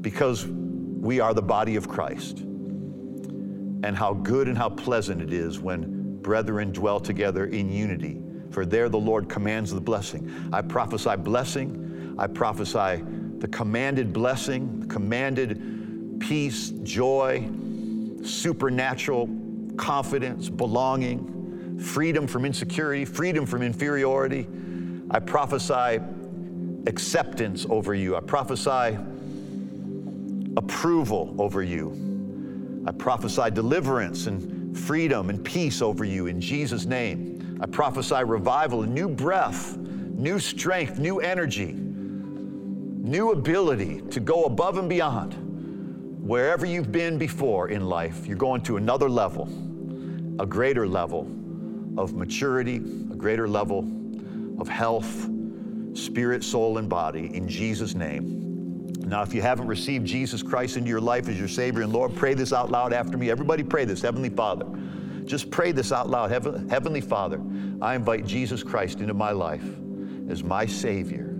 because 0.00 0.46
we 0.46 1.20
are 1.20 1.34
the 1.34 1.42
body 1.42 1.76
of 1.76 1.88
Christ. 1.88 2.40
And 2.40 3.94
how 3.94 4.14
good 4.14 4.48
and 4.48 4.56
how 4.56 4.70
pleasant 4.70 5.20
it 5.20 5.32
is 5.32 5.58
when 5.58 5.93
brethren 6.24 6.72
dwell 6.72 6.98
together 6.98 7.46
in 7.46 7.70
unity. 7.70 8.20
For 8.50 8.66
there 8.66 8.88
the 8.88 8.98
Lord 8.98 9.28
commands 9.28 9.72
the 9.72 9.80
blessing. 9.80 10.50
I 10.52 10.62
prophesy 10.62 11.14
blessing. 11.16 12.16
I 12.18 12.26
prophesy 12.26 13.04
the 13.38 13.48
commanded 13.48 14.12
blessing, 14.12 14.80
the 14.80 14.86
commanded 14.86 16.18
peace, 16.18 16.70
joy, 16.82 17.48
supernatural 18.22 19.28
confidence, 19.76 20.48
belonging, 20.48 21.78
freedom 21.78 22.26
from 22.26 22.44
insecurity, 22.44 23.04
freedom 23.04 23.44
from 23.44 23.62
inferiority. 23.62 24.46
I 25.10 25.18
prophesy 25.18 26.00
acceptance 26.86 27.66
over 27.68 27.94
you. 27.94 28.16
I 28.16 28.20
prophesy 28.20 28.96
approval 30.56 31.34
over 31.38 31.62
you. 31.62 32.84
I 32.86 32.92
prophesy 32.92 33.50
deliverance 33.50 34.26
and 34.26 34.53
freedom 34.74 35.30
and 35.30 35.44
peace 35.44 35.80
over 35.80 36.04
you 36.04 36.26
in 36.26 36.40
Jesus' 36.40 36.84
name. 36.84 37.58
I 37.60 37.66
prophesy 37.66 38.22
revival 38.24 38.82
and 38.82 38.94
new 38.94 39.08
breath, 39.08 39.76
new 39.76 40.38
strength, 40.38 40.98
new 40.98 41.20
energy, 41.20 41.72
new 41.72 43.32
ability 43.32 44.00
to 44.10 44.20
go 44.20 44.44
above 44.44 44.78
and 44.78 44.88
beyond. 44.88 45.34
Wherever 46.20 46.66
you've 46.66 46.90
been 46.90 47.18
before 47.18 47.68
in 47.68 47.86
life, 47.86 48.26
you're 48.26 48.36
going 48.36 48.62
to 48.62 48.76
another 48.76 49.08
level, 49.08 49.46
a 50.40 50.46
greater 50.46 50.88
level 50.88 51.22
of 51.96 52.14
maturity, 52.14 52.76
a 52.76 53.16
greater 53.16 53.46
level 53.46 53.86
of 54.58 54.68
health, 54.68 55.28
spirit, 55.92 56.42
soul, 56.42 56.78
and 56.78 56.88
body 56.88 57.30
in 57.34 57.48
Jesus' 57.48 57.94
name. 57.94 58.53
Now, 59.06 59.22
if 59.22 59.34
you 59.34 59.42
haven't 59.42 59.66
received 59.66 60.06
Jesus 60.06 60.42
Christ 60.42 60.76
into 60.76 60.88
your 60.88 61.00
life 61.00 61.28
as 61.28 61.38
your 61.38 61.48
Savior 61.48 61.82
and 61.82 61.92
Lord, 61.92 62.14
pray 62.16 62.34
this 62.34 62.52
out 62.52 62.70
loud 62.70 62.92
after 62.92 63.18
me. 63.18 63.30
Everybody 63.30 63.62
pray 63.62 63.84
this, 63.84 64.00
Heavenly 64.00 64.30
Father. 64.30 64.66
Just 65.24 65.50
pray 65.50 65.72
this 65.72 65.92
out 65.92 66.08
loud. 66.08 66.30
Heavenly 66.30 67.00
Father, 67.00 67.40
I 67.80 67.94
invite 67.94 68.26
Jesus 68.26 68.62
Christ 68.62 69.00
into 69.00 69.14
my 69.14 69.30
life 69.30 69.64
as 70.28 70.42
my 70.42 70.66
Savior. 70.66 71.30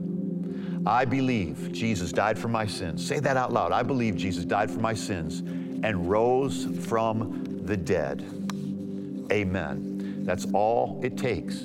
I 0.87 1.07
believe 1.07 1.73
Jesus 1.73 2.13
died 2.13 2.39
for 2.39 2.49
my 2.49 2.67
sins. 2.67 3.07
Say 3.07 3.19
that 3.21 3.39
out 3.39 3.53
loud. 3.53 3.73
I 3.73 3.83
believe 3.83 4.17
Jesus 4.17 4.45
died 4.45 4.71
for 4.71 4.81
my 4.81 4.93
sins 4.93 5.41
and 5.83 6.09
rose 6.11 6.67
from 6.87 7.63
the 7.65 7.77
dead. 7.77 8.23
Amen. 9.33 10.23
That's 10.25 10.47
all 10.53 11.01
it 11.03 11.17
takes 11.17 11.61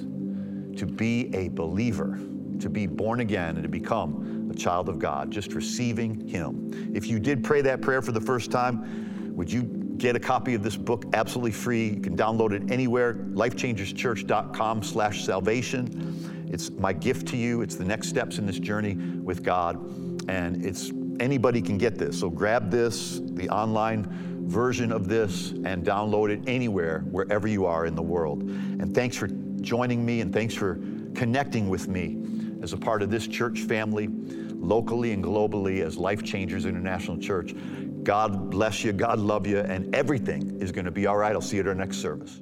to 0.78 0.86
be 0.86 1.30
a 1.36 1.50
believer, 1.50 2.18
to 2.60 2.70
be 2.70 2.88
born 2.88 3.20
again, 3.20 3.56
and 3.56 3.64
to 3.64 3.70
become 3.70 4.39
a 4.50 4.56
child 4.56 4.90
of 4.90 5.00
God, 5.00 5.32
just 5.32 5.54
receiving 5.54 6.28
Him. 6.28 6.92
If 6.94 7.08
you 7.08 7.20
did 7.20 7.44
pray 7.44 7.62
that 7.62 7.82
prayer 7.82 8.02
for 8.02 8.12
the 8.12 8.22
first 8.22 8.52
time, 8.52 9.34
would 9.36 9.52
you 9.52 9.64
get 9.98 10.16
a 10.16 10.20
copy 10.20 10.54
of 10.54 10.64
this 10.64 10.76
book 10.76 11.06
absolutely 11.14 11.52
free? 11.52 11.90
You 11.90 12.02
can 12.02 12.18
download 12.18 12.52
it 12.52 12.72
anywhere, 12.72 13.14
lifechangerschurch.com 13.14 14.84
slash 14.84 15.26
salvation. 15.26 16.48
It's 16.52 16.72
my 16.72 16.94
gift 16.94 17.28
to 17.30 17.38
you. 17.38 17.62
It's 17.62 17.76
the 17.76 17.86
next 17.86 18.08
steps 18.10 18.38
in 18.38 18.46
this 18.46 18.60
journey 18.60 18.96
with 18.96 19.44
God. 19.44 19.78
And 20.30 20.66
it's 20.66 20.92
anybody 21.20 21.62
can 21.62 21.78
get 21.78 21.98
this. 21.98 22.20
So 22.20 22.30
grab 22.30 22.72
this, 22.72 23.20
the 23.24 23.50
online 23.50 24.08
version 24.48 24.92
of 24.92 25.08
this, 25.08 25.52
and 25.52 25.86
download 25.86 26.32
it 26.32 26.42
anywhere, 26.48 27.02
wherever 27.12 27.48
you 27.48 27.66
are 27.66 27.86
in 27.86 27.96
the 27.96 28.02
world. 28.02 28.42
And 28.42 28.96
thanks 28.96 29.16
for 29.16 29.28
joining 29.62 30.06
me 30.06 30.22
and 30.22 30.34
thanks 30.34 30.54
for 30.54 30.80
connecting 31.14 31.70
with 31.70 31.88
me 31.88 32.18
as 32.62 32.74
a 32.74 32.78
part 32.78 33.02
of 33.02 33.10
this 33.10 33.28
church 33.28 33.62
family, 33.62 34.08
locally 34.10 35.12
and 35.14 35.24
globally 35.24 35.82
as 35.84 35.98
Life 35.98 36.24
Changers 36.24 36.66
International 36.66 37.18
Church. 37.18 37.54
God 38.04 38.50
bless 38.50 38.84
you, 38.84 38.94
God 38.94 39.20
love 39.20 39.46
you, 39.46 39.60
and 39.60 39.94
everything 39.94 40.60
is 40.62 40.72
going 40.72 40.86
to 40.86 40.92
be 40.92 41.08
all 41.08 41.18
right. 41.18 41.34
I'll 41.34 41.42
see 41.42 41.58
you 41.58 41.64
at 41.64 41.68
our 41.68 41.76
next 41.76 41.98
service. 41.98 42.42